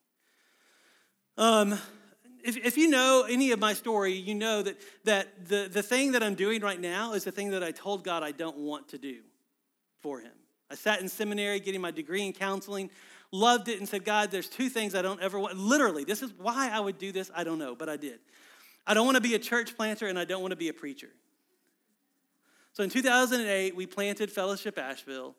Um, 1.38 1.78
if, 2.44 2.58
if 2.58 2.76
you 2.76 2.90
know 2.90 3.24
any 3.26 3.52
of 3.52 3.58
my 3.58 3.72
story, 3.72 4.12
you 4.12 4.34
know 4.34 4.60
that, 4.60 4.76
that 5.04 5.48
the, 5.48 5.70
the 5.72 5.82
thing 5.82 6.12
that 6.12 6.22
I'm 6.22 6.34
doing 6.34 6.60
right 6.60 6.78
now 6.78 7.14
is 7.14 7.24
the 7.24 7.32
thing 7.32 7.52
that 7.52 7.64
I 7.64 7.70
told 7.70 8.04
God 8.04 8.22
I 8.22 8.32
don't 8.32 8.58
want 8.58 8.88
to 8.90 8.98
do 8.98 9.20
for 10.02 10.20
Him. 10.20 10.32
I 10.70 10.74
sat 10.74 11.00
in 11.00 11.08
seminary 11.08 11.58
getting 11.58 11.80
my 11.80 11.90
degree 11.90 12.26
in 12.26 12.34
counseling, 12.34 12.90
loved 13.34 13.68
it, 13.68 13.80
and 13.80 13.88
said, 13.88 14.04
God, 14.04 14.30
there's 14.30 14.48
two 14.48 14.68
things 14.68 14.94
I 14.94 15.02
don't 15.02 15.20
ever 15.20 15.38
want. 15.38 15.58
Literally, 15.58 16.04
this 16.04 16.22
is 16.22 16.32
why 16.38 16.70
I 16.72 16.78
would 16.78 16.98
do 16.98 17.10
this, 17.10 17.30
I 17.34 17.42
don't 17.42 17.58
know, 17.58 17.74
but 17.74 17.88
I 17.88 17.96
did. 17.96 18.20
I 18.86 18.94
don't 18.94 19.06
want 19.06 19.16
to 19.16 19.20
be 19.20 19.34
a 19.34 19.38
church 19.38 19.76
planter, 19.76 20.06
and 20.06 20.18
I 20.18 20.24
don't 20.24 20.40
want 20.40 20.52
to 20.52 20.56
be 20.56 20.68
a 20.68 20.72
preacher. 20.72 21.08
So 22.72 22.84
in 22.84 22.90
2008, 22.90 23.74
we 23.74 23.86
planted 23.86 24.30
Fellowship 24.30 24.78
Asheville. 24.78 25.34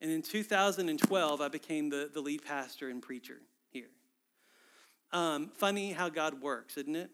And 0.00 0.10
in 0.10 0.22
2012, 0.22 1.40
I 1.40 1.48
became 1.48 1.90
the, 1.90 2.10
the 2.12 2.20
lead 2.20 2.44
pastor 2.44 2.88
and 2.88 3.02
preacher 3.02 3.36
here. 3.70 3.90
Um, 5.12 5.50
funny 5.56 5.92
how 5.92 6.08
God 6.08 6.40
works, 6.40 6.76
isn't 6.76 6.96
it? 6.96 7.10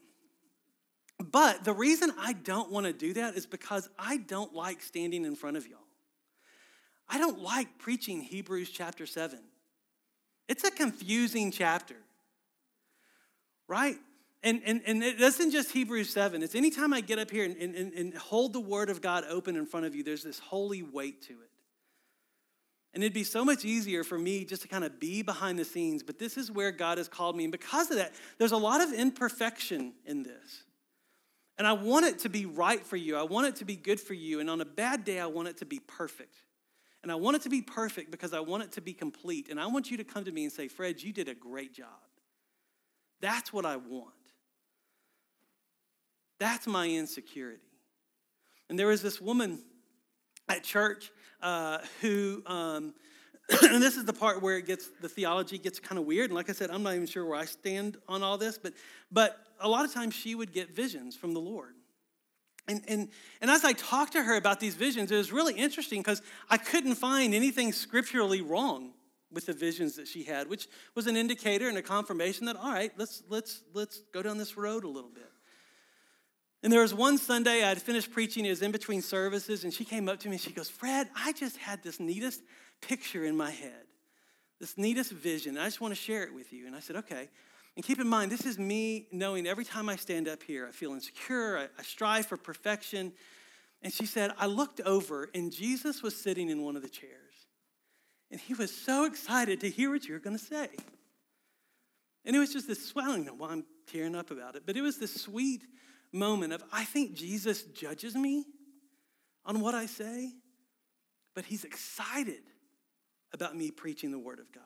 But 1.18 1.64
the 1.64 1.72
reason 1.72 2.12
I 2.18 2.34
don't 2.34 2.70
want 2.70 2.86
to 2.86 2.92
do 2.92 3.14
that 3.14 3.34
is 3.34 3.46
because 3.46 3.88
I 3.98 4.18
don't 4.18 4.54
like 4.54 4.82
standing 4.82 5.24
in 5.24 5.34
front 5.34 5.56
of 5.56 5.66
y'all. 5.66 5.80
I 7.08 7.18
don't 7.18 7.40
like 7.40 7.78
preaching 7.78 8.20
Hebrews 8.20 8.70
chapter 8.70 9.06
7. 9.06 9.38
It's 10.48 10.64
a 10.64 10.70
confusing 10.70 11.50
chapter, 11.50 11.96
right? 13.68 13.96
And, 14.42 14.62
and, 14.64 14.80
and 14.86 15.02
it 15.02 15.20
isn't 15.20 15.50
just 15.50 15.72
Hebrews 15.72 16.10
7. 16.10 16.42
It's 16.42 16.54
anytime 16.54 16.92
I 16.92 17.00
get 17.00 17.18
up 17.18 17.30
here 17.30 17.44
and, 17.44 17.56
and, 17.56 17.92
and 17.92 18.14
hold 18.14 18.52
the 18.52 18.60
Word 18.60 18.90
of 18.90 19.00
God 19.00 19.24
open 19.28 19.56
in 19.56 19.66
front 19.66 19.86
of 19.86 19.94
you, 19.94 20.04
there's 20.04 20.22
this 20.22 20.38
holy 20.38 20.82
weight 20.82 21.22
to 21.22 21.32
it. 21.32 21.50
And 22.94 23.02
it'd 23.02 23.12
be 23.12 23.24
so 23.24 23.44
much 23.44 23.64
easier 23.64 24.04
for 24.04 24.18
me 24.18 24.44
just 24.44 24.62
to 24.62 24.68
kind 24.68 24.84
of 24.84 24.98
be 24.98 25.20
behind 25.20 25.58
the 25.58 25.64
scenes, 25.64 26.02
but 26.02 26.18
this 26.18 26.38
is 26.38 26.50
where 26.50 26.70
God 26.70 26.96
has 26.96 27.08
called 27.08 27.36
me. 27.36 27.44
And 27.44 27.52
because 27.52 27.90
of 27.90 27.98
that, 27.98 28.14
there's 28.38 28.52
a 28.52 28.56
lot 28.56 28.80
of 28.80 28.92
imperfection 28.92 29.92
in 30.06 30.22
this. 30.22 30.64
And 31.58 31.66
I 31.66 31.72
want 31.72 32.06
it 32.06 32.20
to 32.20 32.28
be 32.28 32.46
right 32.46 32.84
for 32.84 32.96
you. 32.96 33.16
I 33.16 33.22
want 33.22 33.48
it 33.48 33.56
to 33.56 33.64
be 33.64 33.76
good 33.76 34.00
for 34.00 34.14
you. 34.14 34.40
And 34.40 34.48
on 34.48 34.60
a 34.60 34.64
bad 34.64 35.04
day, 35.04 35.20
I 35.20 35.26
want 35.26 35.48
it 35.48 35.58
to 35.58 35.66
be 35.66 35.78
perfect. 35.78 36.36
And 37.06 37.12
I 37.12 37.14
want 37.14 37.36
it 37.36 37.42
to 37.42 37.48
be 37.48 37.62
perfect 37.62 38.10
because 38.10 38.32
I 38.32 38.40
want 38.40 38.64
it 38.64 38.72
to 38.72 38.80
be 38.80 38.92
complete. 38.92 39.46
And 39.48 39.60
I 39.60 39.68
want 39.68 39.92
you 39.92 39.96
to 39.98 40.02
come 40.02 40.24
to 40.24 40.32
me 40.32 40.42
and 40.42 40.52
say, 40.52 40.66
Fred, 40.66 41.00
you 41.00 41.12
did 41.12 41.28
a 41.28 41.36
great 41.36 41.72
job. 41.72 41.86
That's 43.20 43.52
what 43.52 43.64
I 43.64 43.76
want. 43.76 44.10
That's 46.40 46.66
my 46.66 46.88
insecurity. 46.88 47.62
And 48.68 48.76
there 48.76 48.88
was 48.88 49.02
this 49.02 49.20
woman 49.20 49.60
at 50.48 50.64
church 50.64 51.12
uh, 51.40 51.78
who, 52.00 52.42
um, 52.44 52.92
and 53.62 53.80
this 53.80 53.96
is 53.96 54.04
the 54.04 54.12
part 54.12 54.42
where 54.42 54.56
it 54.56 54.66
gets 54.66 54.88
the 55.00 55.08
theology 55.08 55.58
gets 55.58 55.78
kind 55.78 56.00
of 56.00 56.06
weird. 56.06 56.30
And 56.30 56.34
like 56.34 56.50
I 56.50 56.54
said, 56.54 56.72
I'm 56.72 56.82
not 56.82 56.96
even 56.96 57.06
sure 57.06 57.24
where 57.24 57.38
I 57.38 57.44
stand 57.44 57.98
on 58.08 58.24
all 58.24 58.36
this, 58.36 58.58
but 58.58 58.72
but 59.12 59.38
a 59.60 59.68
lot 59.68 59.84
of 59.84 59.94
times 59.94 60.12
she 60.12 60.34
would 60.34 60.52
get 60.52 60.74
visions 60.74 61.14
from 61.14 61.34
the 61.34 61.40
Lord. 61.40 61.75
And, 62.68 62.82
and, 62.88 63.08
and 63.40 63.50
as 63.50 63.64
I 63.64 63.72
talked 63.72 64.12
to 64.12 64.22
her 64.22 64.36
about 64.36 64.58
these 64.58 64.74
visions, 64.74 65.12
it 65.12 65.16
was 65.16 65.32
really 65.32 65.54
interesting 65.54 66.00
because 66.00 66.20
I 66.50 66.56
couldn't 66.56 66.96
find 66.96 67.34
anything 67.34 67.72
scripturally 67.72 68.40
wrong 68.40 68.92
with 69.32 69.46
the 69.46 69.52
visions 69.52 69.96
that 69.96 70.08
she 70.08 70.24
had, 70.24 70.48
which 70.48 70.68
was 70.94 71.06
an 71.06 71.16
indicator 71.16 71.68
and 71.68 71.78
a 71.78 71.82
confirmation 71.82 72.46
that, 72.46 72.56
all 72.56 72.72
right, 72.72 72.92
let's, 72.96 73.22
let's, 73.28 73.62
let's 73.74 74.02
go 74.12 74.22
down 74.22 74.38
this 74.38 74.56
road 74.56 74.84
a 74.84 74.88
little 74.88 75.10
bit. 75.10 75.30
And 76.62 76.72
there 76.72 76.80
was 76.80 76.94
one 76.94 77.18
Sunday 77.18 77.62
I 77.62 77.68
had 77.68 77.80
finished 77.80 78.10
preaching, 78.10 78.44
it 78.44 78.50
was 78.50 78.62
in 78.62 78.72
between 78.72 79.02
services, 79.02 79.62
and 79.62 79.72
she 79.72 79.84
came 79.84 80.08
up 80.08 80.18
to 80.20 80.28
me 80.28 80.34
and 80.34 80.40
she 80.40 80.52
goes, 80.52 80.68
Fred, 80.68 81.08
I 81.14 81.32
just 81.32 81.56
had 81.58 81.82
this 81.82 82.00
neatest 82.00 82.42
picture 82.80 83.24
in 83.24 83.36
my 83.36 83.50
head, 83.50 83.84
this 84.58 84.76
neatest 84.76 85.12
vision. 85.12 85.58
I 85.58 85.66
just 85.66 85.80
want 85.80 85.94
to 85.94 86.00
share 86.00 86.24
it 86.24 86.34
with 86.34 86.52
you. 86.52 86.66
And 86.66 86.74
I 86.74 86.80
said, 86.80 86.96
okay. 86.96 87.28
And 87.76 87.84
keep 87.84 88.00
in 88.00 88.08
mind, 88.08 88.32
this 88.32 88.46
is 88.46 88.58
me 88.58 89.06
knowing 89.12 89.46
every 89.46 89.64
time 89.64 89.88
I 89.88 89.96
stand 89.96 90.28
up 90.28 90.42
here, 90.42 90.66
I 90.66 90.72
feel 90.72 90.92
insecure, 90.92 91.58
I, 91.58 91.64
I 91.78 91.82
strive 91.82 92.26
for 92.26 92.38
perfection. 92.38 93.12
And 93.82 93.92
she 93.92 94.06
said, 94.06 94.32
I 94.38 94.46
looked 94.46 94.80
over 94.80 95.28
and 95.34 95.52
Jesus 95.52 96.02
was 96.02 96.16
sitting 96.16 96.48
in 96.48 96.62
one 96.62 96.76
of 96.76 96.82
the 96.82 96.88
chairs. 96.88 97.12
And 98.30 98.40
he 98.40 98.54
was 98.54 98.74
so 98.74 99.04
excited 99.04 99.60
to 99.60 99.70
hear 99.70 99.90
what 99.90 100.06
you 100.06 100.14
were 100.14 100.20
going 100.20 100.36
to 100.36 100.44
say. 100.44 100.68
And 102.24 102.34
it 102.34 102.38
was 102.38 102.52
just 102.52 102.66
this 102.66 102.84
swelling. 102.84 103.26
That, 103.26 103.36
well, 103.36 103.50
I'm 103.50 103.64
tearing 103.86 104.16
up 104.16 104.30
about 104.30 104.56
it, 104.56 104.62
but 104.66 104.76
it 104.76 104.80
was 104.80 104.98
this 104.98 105.14
sweet 105.14 105.62
moment 106.12 106.52
of, 106.52 106.64
I 106.72 106.84
think 106.84 107.14
Jesus 107.14 107.62
judges 107.62 108.16
me 108.16 108.46
on 109.44 109.60
what 109.60 109.74
I 109.74 109.86
say, 109.86 110.32
but 111.34 111.44
he's 111.44 111.64
excited 111.64 112.42
about 113.32 113.54
me 113.54 113.70
preaching 113.70 114.10
the 114.10 114.18
word 114.18 114.40
of 114.40 114.50
God. 114.50 114.64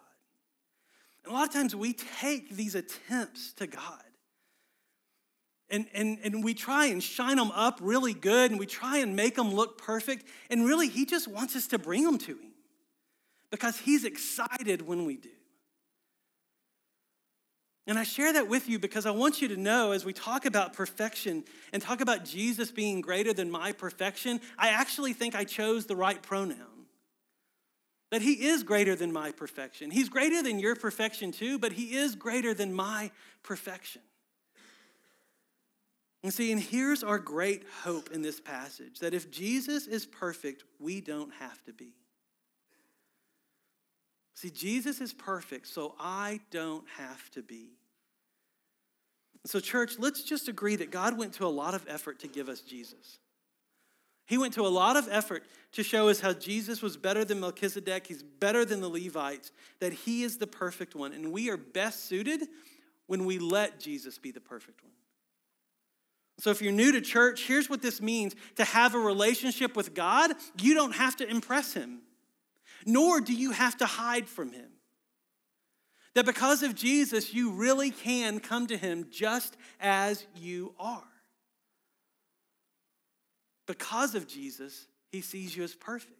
And 1.24 1.32
a 1.32 1.36
lot 1.36 1.48
of 1.48 1.52
times 1.52 1.76
we 1.76 1.92
take 1.92 2.50
these 2.50 2.74
attempts 2.74 3.52
to 3.54 3.66
God 3.66 4.02
and, 5.70 5.86
and, 5.94 6.18
and 6.24 6.44
we 6.44 6.52
try 6.52 6.86
and 6.86 7.02
shine 7.02 7.36
them 7.36 7.52
up 7.52 7.78
really 7.80 8.12
good 8.12 8.50
and 8.50 8.58
we 8.58 8.66
try 8.66 8.98
and 8.98 9.14
make 9.14 9.36
them 9.36 9.54
look 9.54 9.78
perfect. 9.78 10.26
And 10.50 10.66
really, 10.66 10.88
He 10.88 11.06
just 11.06 11.28
wants 11.28 11.54
us 11.54 11.68
to 11.68 11.78
bring 11.78 12.04
them 12.04 12.18
to 12.18 12.32
Him 12.32 12.52
because 13.50 13.78
He's 13.78 14.04
excited 14.04 14.82
when 14.82 15.04
we 15.04 15.16
do. 15.16 15.30
And 17.86 17.98
I 17.98 18.02
share 18.02 18.32
that 18.32 18.48
with 18.48 18.68
you 18.68 18.78
because 18.78 19.06
I 19.06 19.10
want 19.10 19.40
you 19.40 19.48
to 19.48 19.56
know 19.56 19.92
as 19.92 20.04
we 20.04 20.12
talk 20.12 20.44
about 20.44 20.74
perfection 20.74 21.44
and 21.72 21.82
talk 21.82 22.00
about 22.00 22.24
Jesus 22.24 22.70
being 22.70 23.00
greater 23.00 23.32
than 23.32 23.50
my 23.50 23.72
perfection, 23.72 24.40
I 24.58 24.68
actually 24.68 25.12
think 25.12 25.34
I 25.34 25.44
chose 25.44 25.86
the 25.86 25.96
right 25.96 26.20
pronoun. 26.20 26.79
That 28.10 28.22
he 28.22 28.46
is 28.46 28.62
greater 28.62 28.96
than 28.96 29.12
my 29.12 29.30
perfection. 29.30 29.90
He's 29.90 30.08
greater 30.08 30.42
than 30.42 30.58
your 30.58 30.74
perfection 30.74 31.30
too, 31.30 31.58
but 31.58 31.72
he 31.72 31.96
is 31.96 32.14
greater 32.16 32.54
than 32.54 32.74
my 32.74 33.10
perfection. 33.42 34.02
And 36.22 36.34
see, 36.34 36.52
and 36.52 36.60
here's 36.60 37.02
our 37.02 37.18
great 37.18 37.64
hope 37.82 38.10
in 38.10 38.20
this 38.22 38.40
passage 38.40 38.98
that 38.98 39.14
if 39.14 39.30
Jesus 39.30 39.86
is 39.86 40.04
perfect, 40.04 40.64
we 40.78 41.00
don't 41.00 41.32
have 41.34 41.62
to 41.64 41.72
be. 41.72 41.94
See, 44.34 44.50
Jesus 44.50 45.00
is 45.00 45.12
perfect, 45.12 45.66
so 45.66 45.94
I 45.98 46.40
don't 46.50 46.84
have 46.96 47.30
to 47.32 47.42
be. 47.42 47.72
So, 49.46 49.60
church, 49.60 49.98
let's 49.98 50.22
just 50.22 50.48
agree 50.48 50.76
that 50.76 50.90
God 50.90 51.16
went 51.16 51.34
to 51.34 51.46
a 51.46 51.48
lot 51.48 51.74
of 51.74 51.86
effort 51.88 52.20
to 52.20 52.28
give 52.28 52.48
us 52.48 52.60
Jesus. 52.60 53.18
He 54.30 54.38
went 54.38 54.54
to 54.54 54.64
a 54.64 54.68
lot 54.68 54.96
of 54.96 55.08
effort 55.10 55.42
to 55.72 55.82
show 55.82 56.08
us 56.08 56.20
how 56.20 56.32
Jesus 56.32 56.82
was 56.82 56.96
better 56.96 57.24
than 57.24 57.40
Melchizedek, 57.40 58.06
he's 58.06 58.22
better 58.22 58.64
than 58.64 58.80
the 58.80 58.88
Levites, 58.88 59.50
that 59.80 59.92
he 59.92 60.22
is 60.22 60.38
the 60.38 60.46
perfect 60.46 60.94
one. 60.94 61.12
And 61.12 61.32
we 61.32 61.50
are 61.50 61.56
best 61.56 62.04
suited 62.04 62.46
when 63.08 63.24
we 63.24 63.40
let 63.40 63.80
Jesus 63.80 64.18
be 64.18 64.30
the 64.30 64.40
perfect 64.40 64.84
one. 64.84 64.92
So, 66.38 66.50
if 66.50 66.62
you're 66.62 66.70
new 66.70 66.92
to 66.92 67.00
church, 67.00 67.42
here's 67.48 67.68
what 67.68 67.82
this 67.82 68.00
means 68.00 68.36
to 68.54 68.64
have 68.64 68.94
a 68.94 69.00
relationship 69.00 69.74
with 69.74 69.94
God, 69.94 70.30
you 70.62 70.74
don't 70.74 70.94
have 70.94 71.16
to 71.16 71.28
impress 71.28 71.74
him, 71.74 71.98
nor 72.86 73.20
do 73.20 73.34
you 73.34 73.50
have 73.50 73.78
to 73.78 73.86
hide 73.86 74.28
from 74.28 74.52
him. 74.52 74.68
That 76.14 76.24
because 76.24 76.62
of 76.62 76.76
Jesus, 76.76 77.34
you 77.34 77.50
really 77.50 77.90
can 77.90 78.38
come 78.38 78.68
to 78.68 78.76
him 78.76 79.08
just 79.10 79.56
as 79.80 80.24
you 80.36 80.72
are. 80.78 81.02
Because 83.70 84.16
of 84.16 84.26
Jesus, 84.26 84.88
he 85.12 85.20
sees 85.20 85.56
you 85.56 85.62
as 85.62 85.76
perfect. 85.76 86.18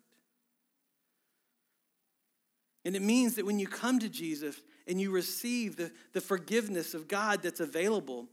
And 2.84 2.94
it 2.94 3.02
means 3.02 3.34
that 3.34 3.44
when 3.44 3.58
you 3.58 3.66
come 3.66 3.98
to 3.98 4.08
Jesus 4.08 4.54
and 4.86 5.00
you 5.00 5.10
receive 5.10 5.74
the, 5.74 5.90
the 6.12 6.20
forgiveness 6.20 6.94
of 6.94 7.08
God 7.08 7.42
that's 7.42 7.58
available, 7.58 8.28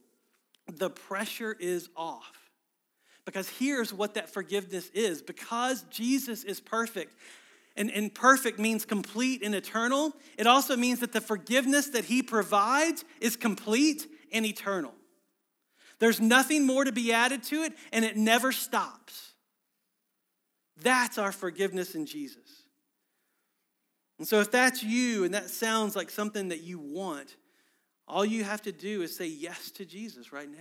the 0.71 0.91
pressure 0.91 1.57
is 1.59 1.89
off. 1.97 2.51
Because 3.25 3.49
here's 3.49 3.91
what 3.91 4.13
that 4.13 4.29
forgiveness 4.29 4.91
is 4.93 5.23
because 5.23 5.81
Jesus 5.89 6.43
is 6.43 6.59
perfect, 6.59 7.15
and, 7.75 7.89
and 7.89 8.13
perfect 8.13 8.59
means 8.59 8.85
complete 8.85 9.41
and 9.41 9.55
eternal, 9.55 10.13
it 10.37 10.45
also 10.45 10.77
means 10.77 10.99
that 10.99 11.11
the 11.11 11.21
forgiveness 11.21 11.87
that 11.87 12.05
he 12.05 12.21
provides 12.21 13.03
is 13.19 13.35
complete 13.35 14.05
and 14.31 14.45
eternal. 14.45 14.93
There's 15.99 16.19
nothing 16.19 16.65
more 16.65 16.83
to 16.83 16.91
be 16.91 17.11
added 17.11 17.43
to 17.43 17.63
it, 17.63 17.73
and 17.91 18.05
it 18.05 18.15
never 18.15 18.51
stops. 18.51 19.33
That's 20.81 21.17
our 21.17 21.31
forgiveness 21.31 21.95
in 21.95 22.05
Jesus. 22.05 22.63
And 24.19 24.27
so, 24.27 24.39
if 24.39 24.51
that's 24.51 24.83
you 24.83 25.23
and 25.23 25.33
that 25.33 25.49
sounds 25.49 25.95
like 25.95 26.09
something 26.09 26.49
that 26.49 26.61
you 26.61 26.79
want, 26.79 27.35
all 28.07 28.25
you 28.25 28.43
have 28.43 28.61
to 28.63 28.71
do 28.71 29.01
is 29.01 29.15
say 29.15 29.27
yes 29.27 29.71
to 29.71 29.85
Jesus 29.85 30.31
right 30.31 30.49
now. 30.49 30.57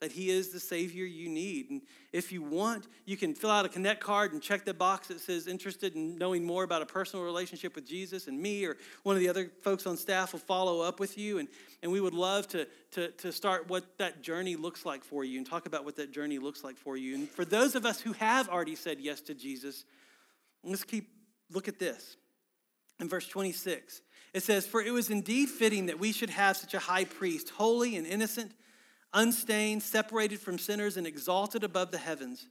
That 0.00 0.12
he 0.12 0.30
is 0.30 0.48
the 0.48 0.60
Savior 0.60 1.04
you 1.04 1.28
need. 1.28 1.70
And 1.70 1.82
if 2.12 2.32
you 2.32 2.42
want, 2.42 2.86
you 3.04 3.16
can 3.16 3.34
fill 3.34 3.50
out 3.50 3.66
a 3.66 3.68
Connect 3.68 4.00
card 4.00 4.32
and 4.32 4.40
check 4.40 4.64
the 4.64 4.72
box 4.72 5.08
that 5.08 5.20
says 5.20 5.46
interested 5.46 5.94
in 5.94 6.16
knowing 6.16 6.44
more 6.44 6.64
about 6.64 6.80
a 6.80 6.86
personal 6.86 7.24
relationship 7.24 7.74
with 7.74 7.86
Jesus, 7.86 8.26
and 8.26 8.40
me 8.40 8.64
or 8.64 8.76
one 9.02 9.14
of 9.14 9.20
the 9.20 9.28
other 9.28 9.52
folks 9.62 9.86
on 9.86 9.96
staff 9.96 10.32
will 10.32 10.40
follow 10.40 10.80
up 10.80 11.00
with 11.00 11.18
you. 11.18 11.38
And, 11.38 11.48
and 11.82 11.92
we 11.92 12.00
would 12.00 12.14
love 12.14 12.48
to, 12.48 12.66
to, 12.92 13.10
to 13.10 13.30
start 13.30 13.68
what 13.68 13.98
that 13.98 14.22
journey 14.22 14.56
looks 14.56 14.86
like 14.86 15.04
for 15.04 15.24
you 15.24 15.36
and 15.38 15.46
talk 15.46 15.66
about 15.66 15.84
what 15.84 15.96
that 15.96 16.12
journey 16.12 16.38
looks 16.38 16.64
like 16.64 16.78
for 16.78 16.96
you. 16.96 17.14
And 17.14 17.28
for 17.28 17.44
those 17.44 17.74
of 17.74 17.84
us 17.84 18.00
who 18.00 18.12
have 18.14 18.48
already 18.48 18.76
said 18.76 19.00
yes 19.00 19.20
to 19.22 19.34
Jesus, 19.34 19.84
let's 20.64 20.84
keep 20.84 21.08
look 21.52 21.68
at 21.68 21.78
this. 21.78 22.16
In 23.00 23.08
verse 23.08 23.26
26, 23.26 24.02
it 24.34 24.42
says, 24.42 24.66
For 24.66 24.80
it 24.80 24.92
was 24.92 25.10
indeed 25.10 25.48
fitting 25.48 25.86
that 25.86 25.98
we 25.98 26.12
should 26.12 26.30
have 26.30 26.56
such 26.56 26.74
a 26.74 26.78
high 26.78 27.04
priest, 27.04 27.50
holy 27.50 27.96
and 27.96 28.06
innocent, 28.06 28.52
unstained, 29.12 29.82
separated 29.82 30.40
from 30.40 30.58
sinners, 30.58 30.96
and 30.96 31.06
exalted 31.06 31.64
above 31.64 31.90
the 31.90 31.98
heavens. 31.98 32.46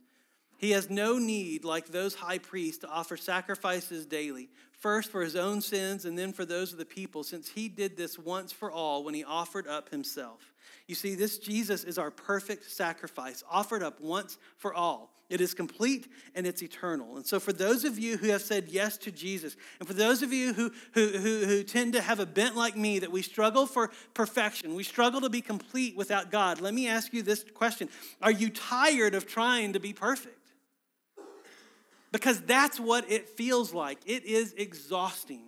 He 0.58 0.72
has 0.72 0.90
no 0.90 1.18
need, 1.18 1.64
like 1.64 1.88
those 1.88 2.16
high 2.16 2.38
priests, 2.38 2.80
to 2.80 2.90
offer 2.90 3.16
sacrifices 3.16 4.06
daily, 4.06 4.50
first 4.72 5.10
for 5.10 5.22
his 5.22 5.36
own 5.36 5.62
sins 5.62 6.04
and 6.06 6.18
then 6.18 6.34
for 6.34 6.44
those 6.44 6.74
of 6.74 6.78
the 6.78 6.86
people, 6.86 7.24
since 7.24 7.50
he 7.50 7.70
did 7.70 7.96
this 7.96 8.20
once 8.20 8.52
for 8.52 8.70
all 8.72 9.04
when 9.04 9.14
he 9.14 9.24
offered 9.24 9.68
up 9.68 9.90
himself. 9.90 10.54
You 10.88 10.96
see, 10.96 11.16
this 11.16 11.38
Jesus 11.38 11.84
is 11.84 11.98
our 11.98 12.12
perfect 12.12 12.70
sacrifice, 12.70 13.44
offered 13.50 13.84
up 13.84 14.02
once 14.02 14.38
for 14.58 14.74
all. 14.74 15.14
It 15.30 15.42
is 15.42 15.54
complete 15.54 16.12
and 16.34 16.48
it's 16.48 16.64
eternal. 16.64 17.16
And 17.16 17.26
so, 17.26 17.40
for 17.40 17.54
those 17.54 17.86
of 17.86 18.00
you 18.00 18.18
who 18.18 18.30
have 18.30 18.42
said 18.42 18.70
yes 18.70 18.98
to 18.98 19.12
Jesus, 19.12 19.56
and 19.80 19.88
for 19.88 19.94
those 19.94 20.24
of 20.24 20.34
you 20.34 20.54
who, 20.54 20.72
who, 20.94 21.08
who, 21.08 21.46
who, 21.46 21.64
tend 21.64 21.94
to 21.94 22.02
have 22.02 22.20
a 22.20 22.26
bent 22.26 22.56
like 22.56 22.76
me 22.76 23.00
that 23.00 23.12
we 23.12 23.22
struggle 23.22 23.68
for 23.68 23.92
perfection, 24.16 24.74
we 24.74 24.84
struggle 24.84 25.22
to 25.22 25.30
be 25.30 25.42
complete 25.42 25.96
without 25.96 26.32
God, 26.32 26.60
let 26.62 26.74
me 26.74 26.88
ask 26.88 27.14
you 27.14 27.22
this 27.22 27.46
question 27.54 27.90
Are 28.22 28.32
you 28.32 28.50
tired 28.50 29.14
of 29.14 29.28
trying 29.28 29.74
to 29.74 29.80
be 29.80 29.94
perfect? 29.94 30.36
Because 32.12 32.42
that's 32.42 32.80
what 32.80 33.10
it 33.12 33.30
feels 33.30 33.72
like. 33.72 34.00
It 34.08 34.26
is 34.26 34.54
exhausting 34.58 35.44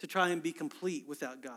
to 0.00 0.06
try 0.06 0.28
and 0.28 0.42
be 0.42 0.52
complete 0.52 1.08
without 1.08 1.40
God. 1.42 1.54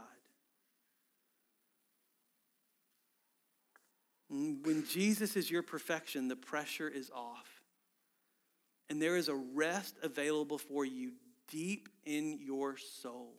Mm, 4.33 4.65
when 4.65 4.85
Jesus 4.85 5.35
is 5.35 5.49
your 5.49 5.63
perfection, 5.63 6.27
the 6.27 6.35
pressure 6.35 6.89
is 6.89 7.09
off. 7.11 7.61
And 8.89 9.01
there 9.01 9.17
is 9.17 9.27
a 9.27 9.35
rest 9.35 9.95
available 10.01 10.57
for 10.57 10.85
you 10.85 11.11
deep 11.49 11.89
in 12.05 12.39
your 12.41 12.77
soul. 12.77 13.33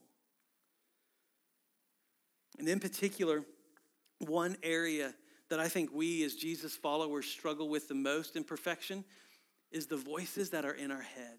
And 2.58 2.68
in 2.68 2.80
particular, 2.80 3.44
one 4.18 4.56
area 4.62 5.14
that 5.48 5.60
I 5.60 5.68
think 5.68 5.90
we 5.92 6.24
as 6.24 6.34
Jesus 6.34 6.74
followers 6.74 7.26
struggle 7.26 7.68
with 7.68 7.88
the 7.88 7.94
most 7.94 8.36
in 8.36 8.44
perfection 8.44 9.04
is 9.70 9.86
the 9.86 9.96
voices 9.96 10.50
that 10.50 10.64
are 10.64 10.72
in 10.72 10.90
our 10.90 11.02
head. 11.02 11.38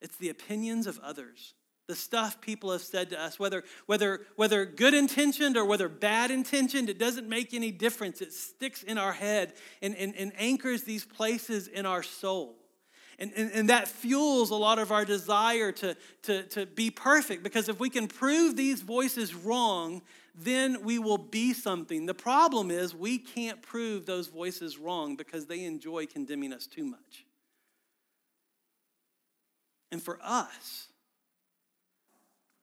It's 0.00 0.16
the 0.16 0.30
opinions 0.30 0.86
of 0.86 0.98
others 1.00 1.54
the 1.86 1.94
stuff 1.94 2.40
people 2.40 2.72
have 2.72 2.82
said 2.82 3.10
to 3.10 3.20
us, 3.20 3.38
whether, 3.38 3.62
whether, 3.86 4.22
whether 4.36 4.64
good 4.64 4.94
intentioned 4.94 5.56
or 5.56 5.64
whether 5.64 5.88
bad 5.88 6.30
intentioned, 6.30 6.88
it 6.88 6.98
doesn't 6.98 7.28
make 7.28 7.52
any 7.52 7.70
difference. 7.70 8.22
It 8.22 8.32
sticks 8.32 8.82
in 8.82 8.96
our 8.96 9.12
head 9.12 9.52
and, 9.82 9.94
and, 9.96 10.14
and 10.16 10.32
anchors 10.38 10.84
these 10.84 11.04
places 11.04 11.68
in 11.68 11.84
our 11.84 12.02
soul. 12.02 12.56
And, 13.18 13.32
and, 13.36 13.50
and 13.52 13.68
that 13.68 13.86
fuels 13.86 14.50
a 14.50 14.56
lot 14.56 14.78
of 14.78 14.90
our 14.90 15.04
desire 15.04 15.72
to, 15.72 15.96
to, 16.22 16.42
to 16.44 16.66
be 16.66 16.90
perfect 16.90 17.42
because 17.42 17.68
if 17.68 17.78
we 17.78 17.90
can 17.90 18.08
prove 18.08 18.56
these 18.56 18.82
voices 18.82 19.34
wrong, 19.34 20.02
then 20.34 20.82
we 20.82 20.98
will 20.98 21.18
be 21.18 21.52
something. 21.52 22.06
The 22.06 22.14
problem 22.14 22.70
is 22.70 22.94
we 22.94 23.18
can't 23.18 23.62
prove 23.62 24.04
those 24.04 24.28
voices 24.28 24.78
wrong 24.78 25.16
because 25.16 25.46
they 25.46 25.64
enjoy 25.64 26.06
condemning 26.06 26.52
us 26.52 26.66
too 26.66 26.84
much. 26.84 27.24
And 29.92 30.02
for 30.02 30.18
us, 30.20 30.88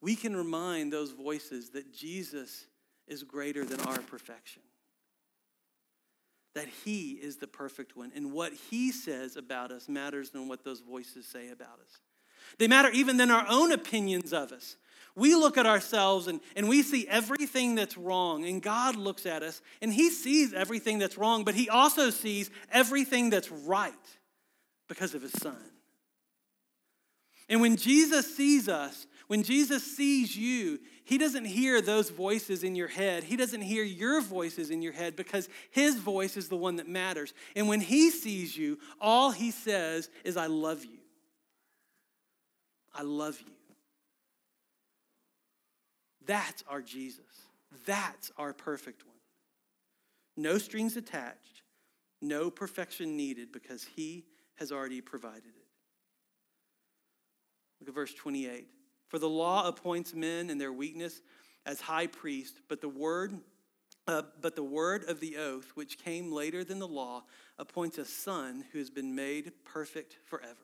we 0.01 0.15
can 0.15 0.35
remind 0.35 0.91
those 0.91 1.11
voices 1.11 1.69
that 1.71 1.93
Jesus 1.93 2.65
is 3.07 3.23
greater 3.23 3.63
than 3.63 3.79
our 3.81 3.99
perfection. 3.99 4.61
That 6.55 6.67
he 6.83 7.11
is 7.11 7.37
the 7.37 7.47
perfect 7.47 7.95
one. 7.95 8.11
And 8.15 8.33
what 8.33 8.53
he 8.53 8.91
says 8.91 9.37
about 9.37 9.71
us 9.71 9.87
matters 9.87 10.31
than 10.31 10.47
what 10.47 10.65
those 10.65 10.81
voices 10.81 11.25
say 11.25 11.49
about 11.49 11.79
us. 11.79 11.99
They 12.57 12.67
matter 12.67 12.89
even 12.89 13.17
than 13.17 13.31
our 13.31 13.45
own 13.47 13.71
opinions 13.71 14.33
of 14.33 14.51
us. 14.51 14.75
We 15.15 15.35
look 15.35 15.57
at 15.57 15.65
ourselves 15.65 16.27
and, 16.27 16.39
and 16.55 16.69
we 16.69 16.81
see 16.83 17.07
everything 17.07 17.75
that's 17.75 17.97
wrong, 17.97 18.45
and 18.45 18.61
God 18.61 18.95
looks 18.95 19.25
at 19.25 19.43
us 19.43 19.61
and 19.81 19.93
He 19.93 20.09
sees 20.09 20.53
everything 20.53 20.99
that's 20.99 21.17
wrong, 21.17 21.43
but 21.43 21.53
He 21.53 21.69
also 21.69 22.09
sees 22.09 22.49
everything 22.71 23.29
that's 23.29 23.51
right 23.51 23.93
because 24.87 25.13
of 25.13 25.21
His 25.21 25.33
Son. 25.33 25.57
And 27.49 27.59
when 27.59 27.75
Jesus 27.75 28.33
sees 28.35 28.69
us, 28.69 29.05
when 29.31 29.43
Jesus 29.43 29.81
sees 29.95 30.35
you, 30.35 30.77
he 31.05 31.17
doesn't 31.17 31.45
hear 31.45 31.81
those 31.81 32.09
voices 32.09 32.65
in 32.65 32.75
your 32.75 32.89
head. 32.89 33.23
He 33.23 33.37
doesn't 33.37 33.61
hear 33.61 33.81
your 33.81 34.19
voices 34.19 34.69
in 34.69 34.81
your 34.81 34.91
head 34.91 35.15
because 35.15 35.47
his 35.69 35.95
voice 35.95 36.35
is 36.35 36.49
the 36.49 36.57
one 36.57 36.75
that 36.75 36.89
matters. 36.89 37.33
And 37.55 37.69
when 37.69 37.79
he 37.79 38.09
sees 38.09 38.57
you, 38.57 38.77
all 38.99 39.31
he 39.31 39.51
says 39.51 40.09
is, 40.25 40.35
I 40.35 40.47
love 40.47 40.83
you. 40.83 40.97
I 42.93 43.03
love 43.03 43.39
you. 43.39 43.53
That's 46.25 46.65
our 46.67 46.81
Jesus. 46.81 47.23
That's 47.85 48.33
our 48.37 48.51
perfect 48.51 49.05
one. 49.05 49.15
No 50.35 50.57
strings 50.57 50.97
attached, 50.97 51.61
no 52.21 52.51
perfection 52.51 53.15
needed 53.15 53.53
because 53.53 53.85
he 53.95 54.25
has 54.55 54.73
already 54.73 54.99
provided 54.99 55.45
it. 55.45 55.67
Look 57.79 57.87
at 57.87 57.95
verse 57.95 58.13
28. 58.13 58.67
For 59.11 59.19
the 59.19 59.27
law 59.27 59.67
appoints 59.67 60.13
men 60.13 60.49
in 60.49 60.57
their 60.57 60.71
weakness, 60.71 61.21
as 61.65 61.81
high 61.81 62.07
priest, 62.07 62.61
but 62.69 62.79
the 62.79 62.87
word 62.87 63.37
uh, 64.07 64.21
but 64.41 64.55
the 64.55 64.63
word 64.63 65.03
of 65.09 65.19
the 65.19 65.37
oath, 65.37 65.71
which 65.75 65.99
came 65.99 66.31
later 66.31 66.63
than 66.63 66.79
the 66.79 66.87
law, 66.87 67.23
appoints 67.59 67.97
a 67.97 68.05
son 68.05 68.63
who 68.71 68.79
has 68.79 68.89
been 68.89 69.13
made 69.13 69.51
perfect 69.63 70.17
forever. 70.25 70.55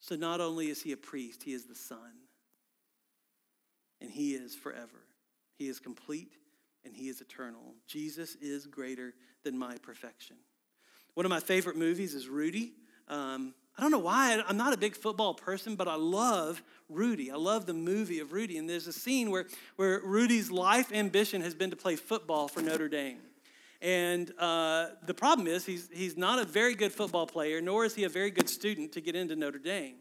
So 0.00 0.16
not 0.16 0.40
only 0.40 0.68
is 0.68 0.82
he 0.82 0.92
a 0.92 0.98
priest, 0.98 1.42
he 1.42 1.54
is 1.54 1.64
the 1.64 1.74
son. 1.74 2.26
And 4.02 4.10
he 4.10 4.34
is 4.34 4.54
forever. 4.54 5.06
He 5.56 5.68
is 5.68 5.78
complete 5.78 6.34
and 6.84 6.94
he 6.94 7.08
is 7.08 7.22
eternal. 7.22 7.74
Jesus 7.86 8.34
is 8.36 8.66
greater 8.66 9.14
than 9.42 9.56
my 9.56 9.76
perfection. 9.78 10.36
One 11.14 11.24
of 11.24 11.30
my 11.30 11.40
favorite 11.40 11.76
movies 11.76 12.14
is 12.14 12.28
Rudy. 12.28 12.74
Um, 13.08 13.54
I 13.80 13.82
don't 13.82 13.92
know 13.92 13.98
why. 13.98 14.42
I'm 14.46 14.58
not 14.58 14.74
a 14.74 14.76
big 14.76 14.94
football 14.94 15.32
person, 15.32 15.74
but 15.74 15.88
I 15.88 15.94
love 15.94 16.62
Rudy. 16.90 17.30
I 17.30 17.36
love 17.36 17.64
the 17.64 17.72
movie 17.72 18.20
of 18.20 18.34
Rudy. 18.34 18.58
And 18.58 18.68
there's 18.68 18.86
a 18.86 18.92
scene 18.92 19.30
where, 19.30 19.46
where 19.76 20.02
Rudy's 20.04 20.50
life 20.50 20.92
ambition 20.92 21.40
has 21.40 21.54
been 21.54 21.70
to 21.70 21.76
play 21.76 21.96
football 21.96 22.46
for 22.46 22.60
Notre 22.60 22.90
Dame. 22.90 23.20
And 23.80 24.34
uh, 24.38 24.88
the 25.06 25.14
problem 25.14 25.46
is, 25.46 25.64
he's, 25.64 25.88
he's 25.90 26.18
not 26.18 26.38
a 26.38 26.44
very 26.44 26.74
good 26.74 26.92
football 26.92 27.26
player, 27.26 27.62
nor 27.62 27.86
is 27.86 27.94
he 27.94 28.04
a 28.04 28.10
very 28.10 28.30
good 28.30 28.50
student 28.50 28.92
to 28.92 29.00
get 29.00 29.16
into 29.16 29.34
Notre 29.34 29.58
Dame. 29.58 29.94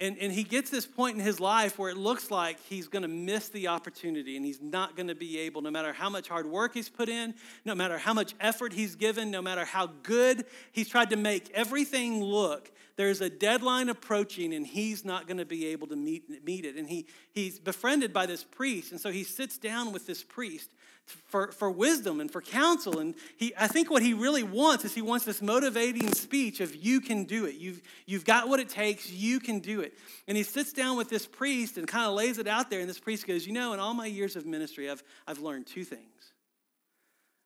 And, 0.00 0.16
and 0.18 0.32
he 0.32 0.44
gets 0.44 0.70
this 0.70 0.86
point 0.86 1.18
in 1.18 1.24
his 1.24 1.40
life 1.40 1.76
where 1.76 1.90
it 1.90 1.96
looks 1.96 2.30
like 2.30 2.60
he's 2.68 2.86
going 2.86 3.02
to 3.02 3.08
miss 3.08 3.48
the 3.48 3.66
opportunity 3.66 4.36
and 4.36 4.44
he's 4.44 4.62
not 4.62 4.96
going 4.96 5.08
to 5.08 5.14
be 5.16 5.40
able, 5.40 5.60
no 5.60 5.72
matter 5.72 5.92
how 5.92 6.08
much 6.08 6.28
hard 6.28 6.46
work 6.46 6.74
he's 6.74 6.88
put 6.88 7.08
in, 7.08 7.34
no 7.64 7.74
matter 7.74 7.98
how 7.98 8.14
much 8.14 8.34
effort 8.40 8.72
he's 8.72 8.94
given, 8.94 9.32
no 9.32 9.42
matter 9.42 9.64
how 9.64 9.88
good 10.04 10.44
he's 10.70 10.88
tried 10.88 11.10
to 11.10 11.16
make 11.16 11.50
everything 11.50 12.22
look, 12.22 12.70
there's 12.94 13.20
a 13.20 13.28
deadline 13.28 13.88
approaching 13.88 14.54
and 14.54 14.64
he's 14.64 15.04
not 15.04 15.26
going 15.26 15.38
to 15.38 15.44
be 15.44 15.66
able 15.66 15.88
to 15.88 15.96
meet, 15.96 16.44
meet 16.44 16.64
it. 16.64 16.76
And 16.76 16.88
he, 16.88 17.06
he's 17.32 17.58
befriended 17.58 18.12
by 18.12 18.26
this 18.26 18.44
priest. 18.44 18.92
And 18.92 19.00
so 19.00 19.10
he 19.10 19.24
sits 19.24 19.58
down 19.58 19.92
with 19.92 20.06
this 20.06 20.22
priest 20.22 20.70
for, 21.08 21.52
for 21.52 21.70
wisdom 21.70 22.20
and 22.20 22.30
for 22.30 22.40
counsel. 22.40 22.98
And 22.98 23.14
he, 23.36 23.52
I 23.58 23.66
think 23.66 23.90
what 23.90 24.02
he 24.02 24.14
really 24.14 24.42
wants 24.42 24.84
is 24.84 24.94
he 24.94 25.02
wants 25.02 25.24
this 25.24 25.42
motivating 25.42 26.12
speech 26.12 26.60
of 26.60 26.74
you 26.74 27.00
can 27.00 27.24
do 27.24 27.46
it. 27.46 27.56
You've, 27.56 27.82
you've 28.06 28.24
got 28.24 28.48
what 28.48 28.60
it 28.60 28.68
takes. 28.68 29.10
You 29.10 29.40
can 29.40 29.60
do 29.60 29.80
it. 29.80 29.94
And 30.26 30.36
he 30.36 30.42
sits 30.42 30.72
down 30.72 30.96
with 30.96 31.08
this 31.08 31.26
priest 31.26 31.78
and 31.78 31.88
kind 31.88 32.06
of 32.06 32.14
lays 32.14 32.38
it 32.38 32.46
out 32.46 32.70
there. 32.70 32.80
And 32.80 32.88
this 32.88 33.00
priest 33.00 33.26
goes, 33.26 33.46
you 33.46 33.52
know, 33.52 33.72
in 33.72 33.80
all 33.80 33.94
my 33.94 34.06
years 34.06 34.36
of 34.36 34.46
ministry, 34.46 34.90
I've, 34.90 35.02
I've 35.26 35.40
learned 35.40 35.66
two 35.66 35.84
things. 35.84 36.32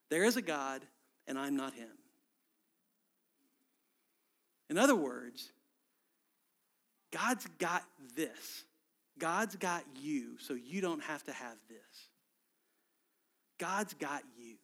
There 0.09 0.23
is 0.23 0.37
a 0.37 0.41
God 0.41 0.81
and 1.27 1.37
I'm 1.39 1.55
not 1.55 1.73
him. 1.73 1.89
In 4.69 4.77
other 4.77 4.95
words, 4.95 5.51
God's 7.11 7.47
got 7.59 7.83
this. 8.15 8.65
God's 9.19 9.55
got 9.55 9.83
you, 10.01 10.37
so 10.39 10.55
you 10.55 10.81
don't 10.81 11.03
have 11.03 11.23
to 11.25 11.31
have 11.31 11.57
this. 11.69 12.09
God's 13.59 13.93
got 13.93 14.23
you. 14.37 14.55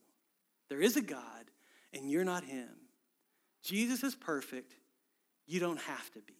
There 0.69 0.81
is 0.81 0.97
a 0.97 1.01
God, 1.01 1.45
and 1.93 2.09
you're 2.09 2.23
not 2.23 2.43
Him. 2.43 2.69
Jesus 3.63 4.03
is 4.03 4.15
perfect. 4.15 4.75
You 5.47 5.59
don't 5.59 5.79
have 5.79 6.11
to 6.11 6.19
be. 6.19 6.35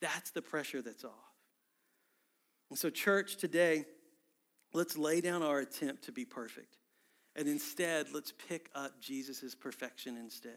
That's 0.00 0.30
the 0.30 0.42
pressure 0.42 0.82
that's 0.82 1.04
off. 1.04 1.12
And 2.70 2.78
so, 2.78 2.90
church, 2.90 3.36
today, 3.36 3.84
let's 4.72 4.96
lay 4.96 5.20
down 5.20 5.42
our 5.42 5.60
attempt 5.60 6.04
to 6.04 6.12
be 6.12 6.24
perfect. 6.24 6.76
And 7.36 7.48
instead, 7.48 8.06
let's 8.12 8.32
pick 8.48 8.70
up 8.74 9.00
Jesus' 9.00 9.54
perfection 9.54 10.16
instead. 10.16 10.52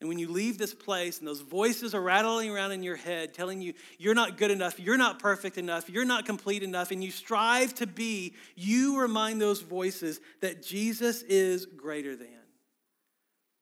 And 0.00 0.08
when 0.08 0.18
you 0.18 0.28
leave 0.28 0.56
this 0.56 0.72
place 0.72 1.18
and 1.18 1.28
those 1.28 1.42
voices 1.42 1.94
are 1.94 2.00
rattling 2.00 2.50
around 2.50 2.72
in 2.72 2.82
your 2.82 2.96
head 2.96 3.34
telling 3.34 3.60
you 3.60 3.74
you're 3.98 4.14
not 4.14 4.38
good 4.38 4.50
enough, 4.50 4.80
you're 4.80 4.96
not 4.96 5.18
perfect 5.18 5.58
enough, 5.58 5.90
you're 5.90 6.06
not 6.06 6.24
complete 6.24 6.62
enough, 6.62 6.90
and 6.90 7.04
you 7.04 7.10
strive 7.10 7.74
to 7.74 7.86
be, 7.86 8.34
you 8.56 8.98
remind 8.98 9.40
those 9.40 9.60
voices 9.60 10.20
that 10.40 10.62
Jesus 10.62 11.20
is 11.22 11.66
greater 11.66 12.16
than. 12.16 12.28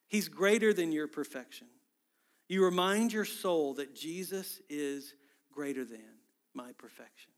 He's 0.08 0.28
greater 0.28 0.72
than 0.72 0.92
your 0.92 1.08
perfection. 1.08 1.66
You 2.48 2.64
remind 2.64 3.12
your 3.12 3.26
soul 3.26 3.74
that 3.74 3.94
Jesus 3.94 4.60
is 4.70 5.14
greater 5.52 5.84
than 5.84 6.00
my 6.54 6.72
perfection. 6.78 7.32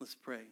Let's 0.00 0.14
pray. 0.14 0.44